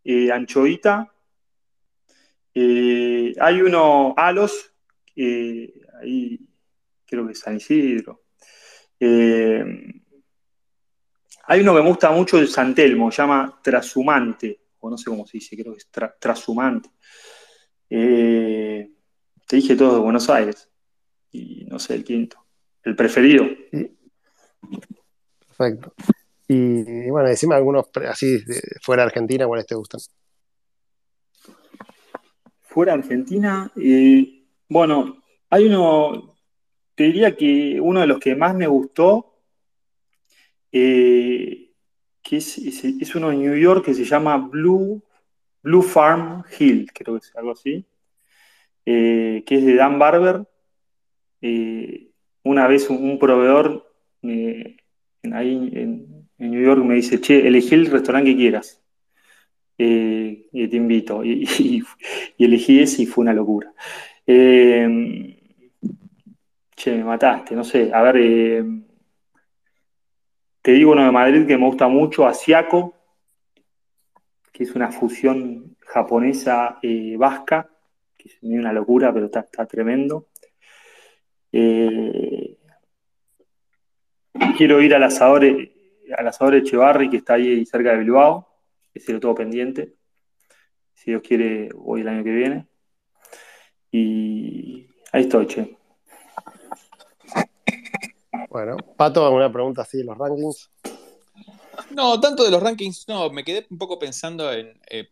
[0.03, 1.13] eh, Anchoita.
[2.53, 4.73] Eh, hay uno, Alos,
[5.15, 6.39] ahí
[7.05, 8.23] creo que es San Isidro.
[11.51, 15.25] Hay uno que me gusta mucho, el Santelmo, se llama Trasumante, o no sé cómo
[15.25, 16.91] se dice, creo que es Trasumante.
[17.89, 18.88] Eh,
[19.50, 20.70] te dije todo de Buenos Aires,
[21.32, 22.38] y no sé, el quinto,
[22.84, 23.47] el preferido.
[25.58, 25.91] Perfecto.
[26.47, 28.43] Y, bueno, decime algunos así
[28.84, 30.00] fuera de Argentina, ¿cuáles te gustan?
[32.62, 36.36] Fuera de Argentina, eh, bueno, hay uno,
[36.93, 39.41] te diría que uno de los que más me gustó
[40.72, 41.72] eh,
[42.22, 45.02] que es, uno en New York que se llama Blue,
[45.64, 47.84] Blue Farm Hill, creo que es algo así,
[48.86, 50.45] eh, que es de Dan Barber.
[51.41, 52.09] Eh,
[52.43, 53.91] una vez un, proveedor
[55.34, 58.82] ahí en, New York me dice, che, elegí el restaurante que quieras.
[59.77, 61.23] y te invito.
[61.23, 61.84] Y,
[62.38, 63.73] elegí ese y fue una locura.
[66.80, 67.91] Che, me mataste, no sé.
[67.93, 68.63] A ver, eh,
[70.61, 72.93] te digo uno de Madrid que me gusta mucho, Asiaco,
[74.53, 77.78] que es una fusión japonesa-vasca, que
[78.32, 80.27] es una locura, pero está, tremendo.
[81.51, 82.57] Eh,
[84.57, 88.47] quiero ir al asador, al asador Echevarri, que está ahí cerca de Bilbao,
[88.93, 89.95] ese lo todo pendiente.
[90.93, 92.67] Si Dios quiere, voy el año que viene.
[93.91, 95.77] Y ahí estoy, che.
[98.49, 100.71] Bueno, Pato, ¿alguna pregunta así de los rankings?
[101.91, 104.80] No, tanto de los rankings, no, me quedé un poco pensando en.
[104.89, 105.07] Eh,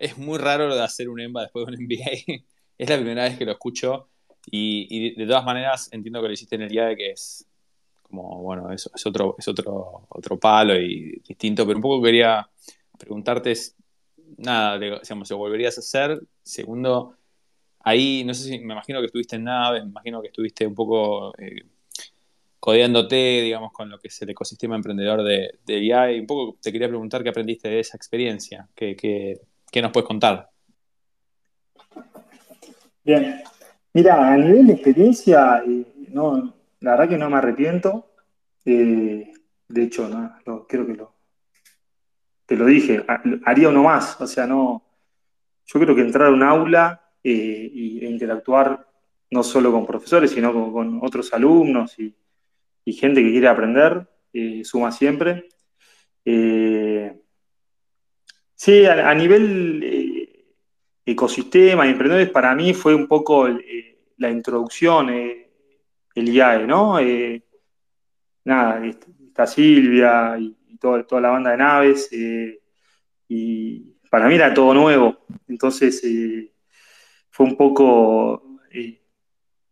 [0.00, 2.42] es muy raro lo de hacer un EMBA después de un MBA.
[2.78, 4.08] es la primera vez que lo escucho.
[4.50, 7.46] Y, de todas maneras entiendo que lo hiciste en el de que es
[8.02, 12.48] como, bueno, es, es, otro, es otro, otro palo y distinto, pero un poco quería
[12.98, 13.52] preguntarte,
[14.38, 16.20] nada, digamos, ¿se volverías a hacer?
[16.42, 17.14] Segundo,
[17.80, 20.74] ahí, no sé si, me imagino que estuviste en naves, me imagino que estuviste un
[20.74, 21.66] poco eh,
[22.58, 26.72] codeándote, digamos, con lo que es el ecosistema emprendedor de, de y un poco te
[26.72, 29.40] quería preguntar qué aprendiste de esa experiencia, qué,
[29.80, 30.50] nos puedes contar.
[33.04, 33.42] Bien,
[33.94, 38.10] mira, a nivel de experiencia, eh, no, la verdad que no me arrepiento.
[38.64, 39.32] Eh,
[39.68, 41.14] de hecho, no, creo que lo,
[42.46, 43.04] te lo dije,
[43.44, 44.20] haría uno más.
[44.20, 44.84] O sea, no.
[45.66, 48.86] Yo creo que entrar a un aula eh, e interactuar
[49.30, 52.14] no solo con profesores, sino con, otros alumnos y,
[52.92, 54.08] gente que quiere aprender,
[54.64, 55.48] suma siempre.
[58.60, 60.28] Sí, a, nivel
[61.06, 63.48] ecosistema y emprendedores, para mí fue un poco
[64.18, 66.98] la introducción el IAE, ¿no?
[66.98, 67.42] Eh,
[68.44, 72.60] nada, está Silvia y, toda la banda de naves, eh,
[73.28, 76.52] y para mí era todo nuevo, entonces eh,
[77.30, 78.58] fue un poco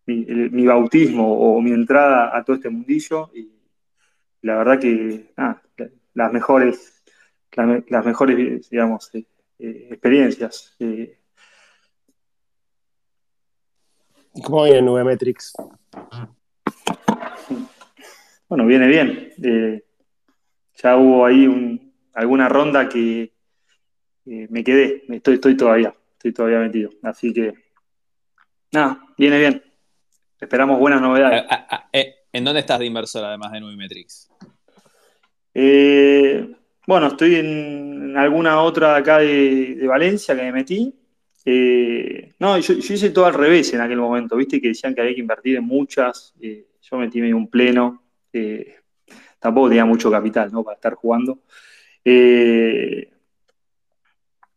[0.06, 3.50] mi, bautismo o mi entrada a todo este mundillo, y
[4.42, 5.62] la verdad que, nada,
[6.14, 6.97] las mejores,
[7.52, 9.10] las mejores, digamos,
[9.58, 10.76] experiencias.
[14.44, 15.54] ¿Cómo viene Nubemetrics?
[18.48, 19.32] Bueno, viene bien.
[19.42, 19.84] Eh,
[20.74, 23.32] ya hubo ahí alguna ronda que
[24.24, 26.90] me quedé, estoy, estoy todavía, estoy todavía metido.
[27.02, 27.54] Así que,
[28.72, 29.62] nada, viene bien.
[30.40, 31.44] Esperamos buenas novedades.
[31.92, 34.30] Eh, ¿En dónde estás de inversor además de Nubimetrix?
[35.54, 36.54] Eh,
[36.88, 40.92] bueno, estoy en alguna otra acá de, Valencia que me metí.
[42.40, 45.20] no, yo, hice todo al revés en aquel momento, viste que decían que había que
[45.20, 46.34] invertir en muchas.
[46.40, 48.02] yo metí medio un pleno
[49.38, 50.64] tampoco tenía mucho capital ¿no?
[50.64, 51.40] para estar jugando.
[52.04, 53.10] Eh,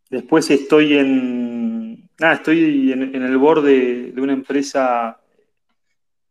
[0.10, 2.10] después estoy en.
[2.20, 5.20] Nada, estoy en, el borde de, una empresa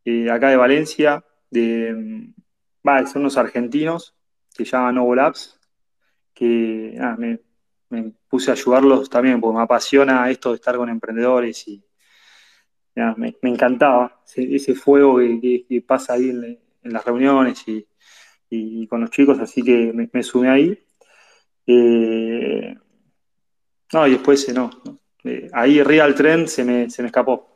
[0.05, 2.31] eh, acá de Valencia, de,
[2.85, 4.15] son unos argentinos
[4.57, 5.15] que llaman Novo
[6.41, 11.85] Que me, puse a ayudarlos también porque me apasiona esto de estar con emprendedores y
[13.17, 17.65] me, encantaba ese, fuego que, pasa ahí en, en las reuniones
[18.51, 20.79] y, con los chicos, así que me, sumé ahí.
[21.67, 22.75] Eh,
[23.93, 24.71] no, y después eh, no.
[25.25, 27.55] Eh, ahí Real Trend se me, se me escapó.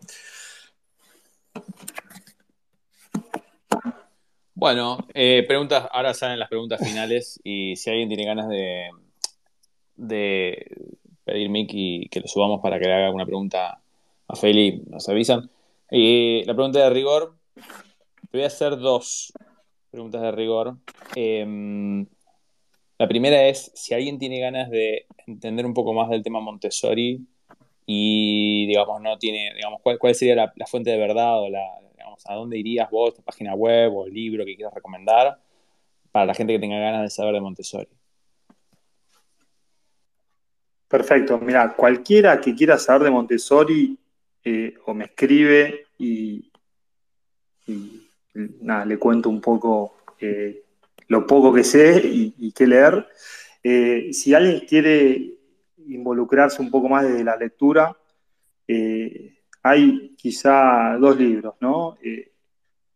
[4.65, 8.89] Bueno, preguntas, ahora salen las preguntas finales y si alguien tiene ganas de,
[11.23, 13.83] pedir mic y que lo subamos para que le haga una pregunta
[14.27, 15.51] a Feli, nos avisan.
[15.91, 19.35] la pregunta de rigor, te voy a hacer dos
[19.91, 20.79] preguntas de rigor.
[21.15, 22.07] Em,
[22.97, 27.21] la primera es si alguien tiene ganas de entender un poco más del tema Montessori
[27.85, 31.84] y, digamos, no tiene, digamos, cuál, sería la, fuente de verdad o la,
[32.27, 35.39] a dónde irías vos, tu página web o libro que quieras recomendar
[36.15, 37.89] para la gente que tenga ganas de saber de Montessori.
[40.87, 43.99] Perfecto, mira, cualquiera que quiera saber de Montessori
[44.45, 46.53] eh, o me escribe y,
[48.61, 50.62] nada, le cuento un poco eh,
[51.09, 53.09] lo poco que sé y, qué leer.
[53.62, 55.35] Eh, si alguien quiere
[55.89, 57.97] involucrarse un poco más desde la lectura,
[59.65, 61.99] hay quizá dos libros, ¿no?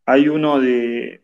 [0.07, 1.21] hay uno de,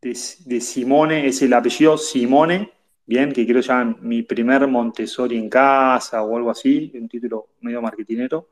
[0.00, 2.70] de, Simone, es el apellido Simone,
[3.04, 7.82] bien, que creo llaman Mi primer Montessori en casa o algo así, un título medio
[7.82, 8.50] marketinero.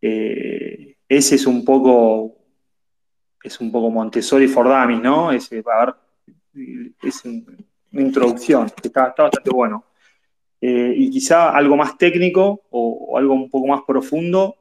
[0.00, 2.38] ese es un poco
[3.42, 5.32] es un poco Montessori for Dummies, ¿no?
[5.32, 5.94] Es, eh, a ver,
[7.02, 9.84] es una introducción, que está, bastante bueno.
[10.60, 14.56] Eh, y quizá algo más técnico o, algo un poco más profundo,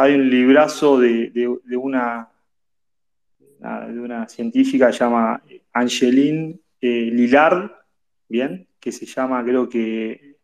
[0.00, 1.30] hay un librazo de,
[1.76, 2.30] una,
[3.38, 5.42] de una científica que se llama
[5.74, 7.70] Angeline eh, Lillard,
[8.26, 8.66] ¿bien?
[8.80, 10.38] Que se llama, creo que,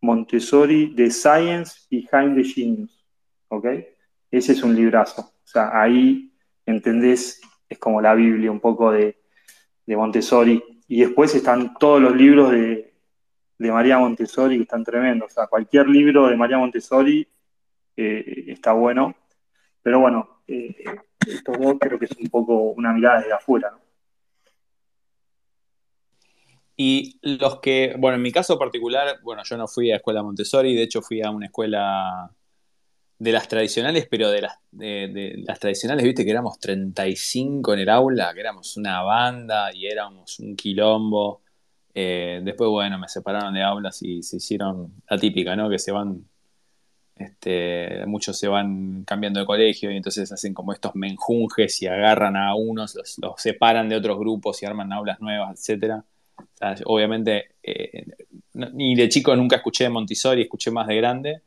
[0.00, 3.06] Montessori de Science Behind the Genius,
[3.48, 3.66] ¿ok?
[4.30, 5.20] Ese es un librazo.
[5.20, 6.32] O sea, ahí
[6.64, 9.18] entendés, es como la Biblia un poco de,
[9.86, 10.62] Montessori.
[10.86, 12.94] Y después están todos los libros de,
[13.58, 15.32] María Montessori que están tremendos.
[15.32, 17.28] O sea, cualquier libro de María Montessori
[17.96, 19.14] eh, está bueno.
[19.82, 20.74] Pero bueno, eh,
[21.78, 23.78] creo que es un poco una mirada desde afuera.
[26.76, 30.74] Y los que, bueno, en mi caso particular, bueno, yo no fui a escuela Montessori,
[30.74, 32.30] de hecho fui a una escuela
[33.18, 37.90] de las tradicionales, pero de las, de, las tradicionales, viste que éramos 35 en el
[37.90, 41.42] aula, que éramos una banda y éramos un quilombo.
[41.92, 45.68] Eh, después, bueno, me separaron de aulas y se hicieron la típica, ¿no?
[45.68, 46.24] Que se van,
[47.20, 52.34] este, muchos se van cambiando de colegio y entonces hacen como estos menjunjes y agarran
[52.34, 56.02] a unos, los, separan de otros grupos y arman aulas nuevas, etcétera.
[56.86, 58.06] obviamente, eh,
[58.54, 61.42] ni de chico nunca escuché de Montessori, escuché más de grande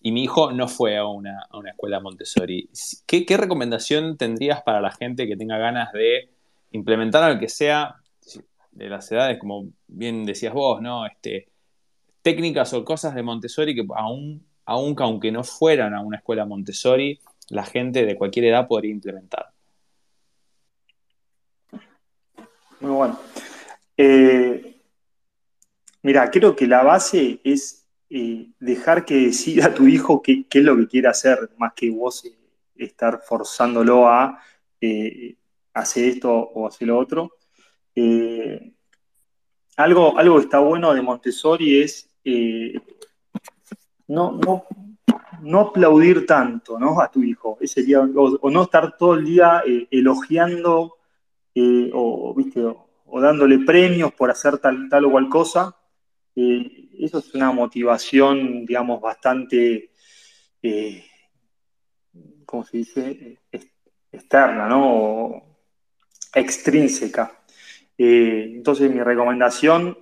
[0.00, 2.70] y mi hijo no fue a una, escuela Montessori.
[3.06, 6.28] ¿Qué, recomendación tendrías para la gente que tenga ganas de
[6.70, 7.96] implementar al que sea
[8.70, 11.06] de las edades, como bien decías vos, ¿no?
[11.06, 11.48] Este,
[12.22, 17.64] técnicas o cosas de Montessori que aún, aunque no fueran a una escuela Montessori, la
[17.64, 19.50] gente de cualquier edad podría implementar.
[22.80, 23.18] Muy bueno.
[23.96, 24.76] Eh,
[26.02, 30.76] mira, creo que la base es eh, dejar que decida tu hijo qué, es lo
[30.76, 32.36] que quiere hacer, más que vos eh,
[32.76, 34.40] estar forzándolo a
[35.72, 37.32] hacer esto o hacer lo otro.
[39.76, 42.10] algo, algo que está bueno de Montessori es
[44.08, 44.38] no,
[45.42, 50.96] no, aplaudir tanto a tu hijo, o, no estar todo el día elogiando
[51.92, 52.62] o, ¿viste?
[52.62, 55.76] o dándole premios por hacer tal, tal o cual cosa
[56.98, 59.90] eso es una motivación, digamos, bastante,
[60.62, 61.04] eh,
[62.44, 63.38] ¿cómo se dice?
[64.12, 65.58] externa, ¿no?
[66.34, 67.42] extrínseca.
[67.98, 69.98] Eh, entonces mi recomendación,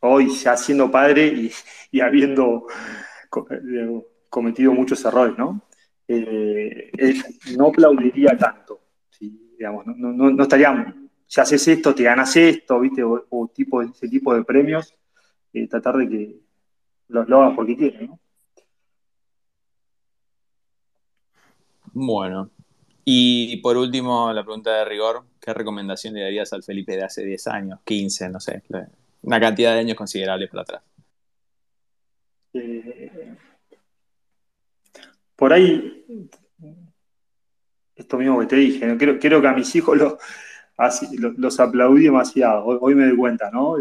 [0.00, 1.50] hoy ya siendo padre
[1.90, 3.09] y, habiendo eh,
[4.28, 5.62] cometido muchos errores, ¿no?
[6.06, 8.80] es, no aplaudiría tanto,
[9.20, 10.94] digamos, no, estaría,
[11.26, 13.02] si haces esto, te ganas esto, ¿viste?
[13.04, 14.94] O, tipo, ese tipo de premios,
[15.52, 16.40] y tratar de que
[17.08, 18.20] lo, hagan porque quieren, ¿no?
[21.92, 22.50] Bueno,
[23.04, 27.24] y por último, la pregunta de rigor, ¿qué recomendación le darías al Felipe de hace
[27.24, 28.62] 10 años, 15, no sé,
[29.22, 30.82] una cantidad de años considerable para atrás?
[32.52, 33.19] Eh,
[35.40, 36.04] por ahí,
[37.96, 38.98] esto mismo que te dije, ¿no?
[38.98, 39.98] creo, que a mis hijos
[41.38, 43.76] los aplaudí demasiado, hoy, me doy cuenta, ¿no?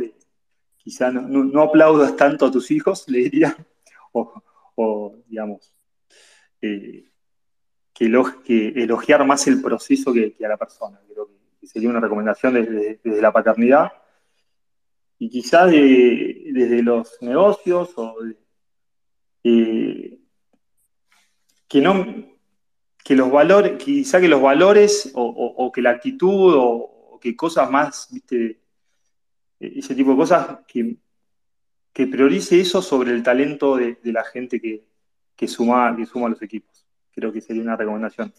[0.77, 3.57] quizá no, aplaudas tanto a tus hijos, le diría,
[4.13, 5.73] o, digamos,
[6.61, 7.09] eh,
[7.93, 10.97] que, elogiar más el proceso que, a la persona.
[11.11, 11.29] Creo
[11.59, 13.91] que sería una recomendación desde, la paternidad
[15.17, 18.15] y quizá desde los negocios o
[19.43, 20.18] eh,
[21.69, 22.29] que no
[23.03, 28.07] que los valores, quizá que los valores o, que la actitud o, que cosas más,
[28.11, 28.61] viste,
[29.59, 30.97] ese tipo de cosas, que,
[31.91, 36.85] priorice eso sobre el talento de, la gente que, suma, que suma a los equipos.
[37.11, 38.31] Creo que sería una recomendación.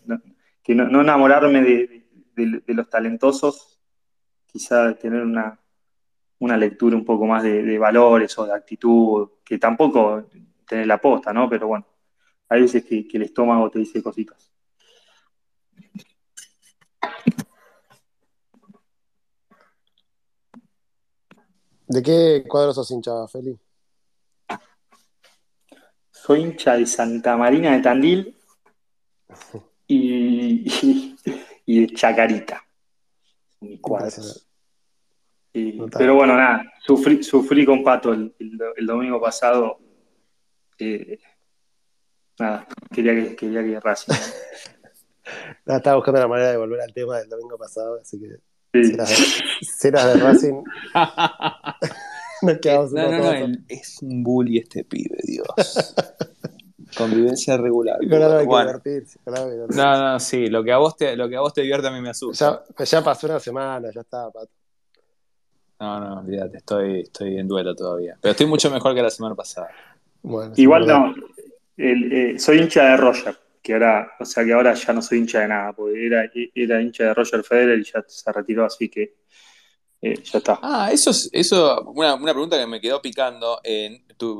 [0.62, 3.81] que no, enamorarme de, los talentosos,
[4.47, 5.59] quizá tener una,
[6.57, 10.26] lectura un poco más de, valores o de actitud, que tampoco
[10.64, 11.51] tener la posta, ¿no?
[11.51, 11.87] Pero bueno,
[12.51, 14.51] hay veces que, que el estómago te dice cositas.
[21.86, 23.59] ¿De qué cuadro sos hincha, Feli?
[26.11, 28.36] Soy hincha de Santa Marina de Tandil
[29.86, 31.16] y,
[31.66, 32.64] y, de Chacarita.
[33.61, 34.22] Mi cuadro.
[35.53, 38.34] pero bueno, nada, sufrí, sufrí con Pato el,
[38.86, 39.78] domingo pasado.
[40.78, 41.18] Eh,
[42.41, 44.12] nada, quería que, quería que Racing.
[45.66, 48.38] nada, estaba buscando la manera de volver al tema del domingo pasado, así que
[49.62, 50.62] Ceras de, Racing.
[52.43, 52.59] no,
[52.93, 55.95] no, no, es un bully este pibe, Dios.
[56.97, 57.99] Convivencia regular.
[59.68, 61.93] No, no, sí, lo que a vos te, lo que a vos te divierte a
[61.93, 62.64] mí me asusta.
[62.76, 64.51] Ya, ya pasó una semana, ya está, Pato.
[65.78, 68.18] No, no, olvídate, estoy, estoy en duelo todavía.
[68.20, 69.70] Pero estoy mucho mejor que la semana pasada.
[70.57, 71.14] Igual no,
[71.83, 73.37] eh, soy hincha de Roger.
[73.62, 76.81] que ahora, o sea que ahora ya no soy hincha de nada, porque era, era
[76.81, 79.16] hincha de Roger Federer y ya se retiró, así que
[80.03, 80.59] eh, ya está.
[80.62, 83.61] Ah, eso es, eso, una, una pregunta que me quedó picando.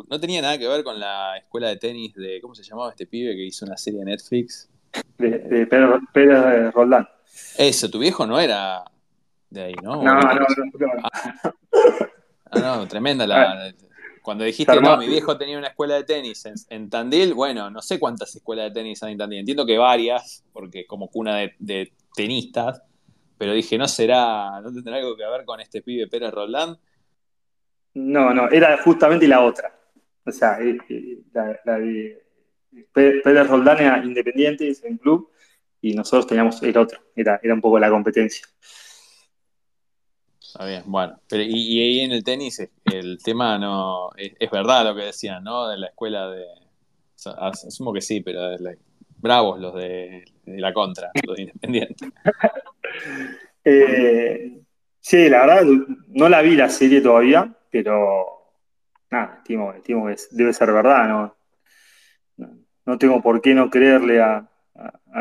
[0.09, 3.07] ¿No tenía nada que ver con la escuela de tenis de, ¿cómo se llamaba este
[3.07, 4.69] pibe que hizo una serie de Netflix?
[5.19, 7.09] De, de Pedro, Pedro Roldán.
[7.57, 8.83] Eso, tu viejo no era
[9.51, 10.03] de ahí, ¿no?
[10.03, 10.33] No, no, no.
[10.33, 11.11] no,
[12.53, 13.73] Ah, no, tremenda la.
[14.23, 17.99] Cuando dijiste, no, mi viejo tenía una escuela de tenis en, Tandil, bueno, no sé
[17.99, 19.41] cuántas escuelas de tenis hay en Tandil.
[19.41, 22.83] Entiendo que varias, porque como cuna de, tenistas,
[23.39, 26.77] pero dije, ¿no será, no tendrá algo que ver con este pibe Pérez Roland?
[27.95, 29.75] No, no, era justamente la otra.
[30.25, 32.23] O sea, eh, eh, la, de
[32.93, 35.31] Pérez Roldán era independiente, es un club,
[35.81, 38.47] y nosotros teníamos el otro, era, era un poco la competencia.
[40.53, 41.17] Está bien, bueno.
[41.29, 45.69] Pero, y, ahí en el tenis el tema no es, verdad lo que decían, ¿no?
[45.69, 46.45] De la escuela de...
[47.39, 48.41] asumo que sí, pero
[49.17, 52.09] bravos los de, la contra, los independientes.
[53.63, 54.63] Eh,
[55.01, 55.65] sí, la verdad,
[56.09, 58.55] no la vi la serie todavía, pero
[59.11, 61.37] nada, estimo, estimo que debe ser verdad, ¿no?
[62.87, 64.49] No tengo por qué no creerle a,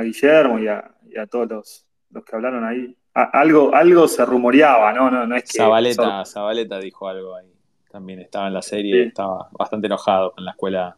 [0.02, 5.10] Guillermo y a, todos los que hablaron ahí algo, algo se rumoreaba, ¿no?
[5.10, 5.58] No, no es que.
[5.58, 7.52] Zabaleta, dijo algo ahí.
[7.92, 10.96] También estaba en la serie, estaba bastante enojado con la escuela.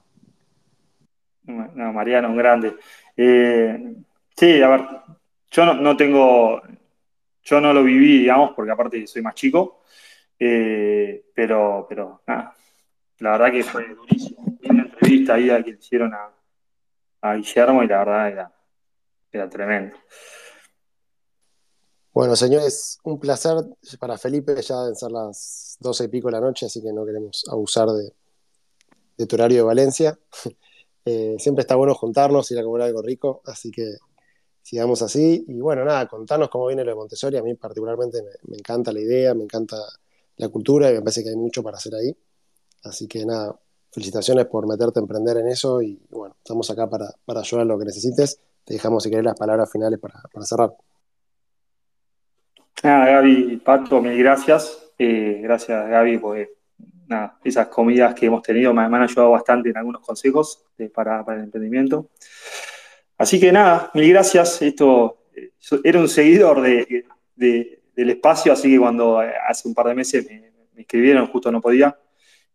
[1.44, 2.76] No, Mariano, un grande.
[3.16, 3.96] Eh,
[4.36, 4.82] sí, a ver,
[5.50, 6.62] yo no, tengo.
[7.44, 9.84] Yo no lo viví, digamos, porque aparte soy más chico.
[10.38, 12.54] Eh, pero, pero nada.
[13.20, 14.58] La verdad que fue durísimo.
[14.60, 16.30] Vi una entrevista ahí a que hicieron a,
[17.22, 18.52] a Guillermo y la verdad era,
[19.32, 19.96] era tremendo.
[22.14, 23.56] Bueno, señores, un placer
[23.98, 27.06] para Felipe, ya deben ser las doce y pico de la noche, así que no
[27.06, 30.20] queremos abusar de, tu horario de Valencia.
[31.04, 33.96] Eh, siempre está bueno juntarnos, ir a comer algo rico, así que
[34.62, 35.44] sigamos así.
[35.48, 37.38] Y bueno, nada, contarnos cómo viene lo de Montessori.
[37.38, 39.78] A mí particularmente me, encanta la idea, me encanta
[40.38, 42.16] la cultura y me parece que hay mucho para hacer ahí.
[42.84, 43.60] Así que nada,
[43.92, 47.70] felicitaciones por meterte a emprender en eso y bueno, estamos acá para, para ayudar en
[47.70, 48.40] lo que necesites.
[48.64, 50.76] Te dejamos si querés las palabras finales para cerrar.
[52.84, 54.92] Nada, Gaby, Pato, mil gracias.
[54.98, 56.50] Eh, gracias, Gaby, porque
[57.08, 61.44] nada, esas comidas que hemos tenido me, han ayudado bastante en algunos consejos para, el
[61.44, 62.10] emprendimiento.
[63.18, 64.64] Así que nada, mil gracias.
[64.64, 65.52] Esto eh,
[65.84, 67.06] era un seguidor de,
[67.36, 71.96] del espacio, así que cuando hace un par de meses me, escribieron, justo no podía,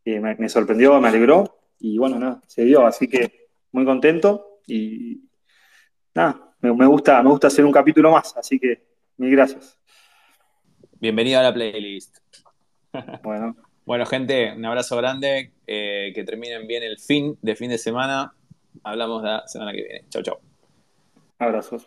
[0.05, 2.85] eh, me, sorprendió, me alegró y bueno, nada, se dio.
[2.85, 5.21] Así que muy contento y
[6.15, 8.83] nada, me, me gusta, me gusta hacer un capítulo más, así que
[9.19, 9.76] mil gracias.
[10.99, 12.19] Bienvenido a la playlist.
[13.23, 13.55] Bueno.
[13.85, 15.53] bueno, gente, un abrazo grande.
[15.67, 18.33] Eh, que terminen bien el fin de fin de semana.
[18.83, 20.05] Hablamos la semana que viene.
[20.09, 20.39] Chau, chau.
[21.39, 21.87] Abrazos.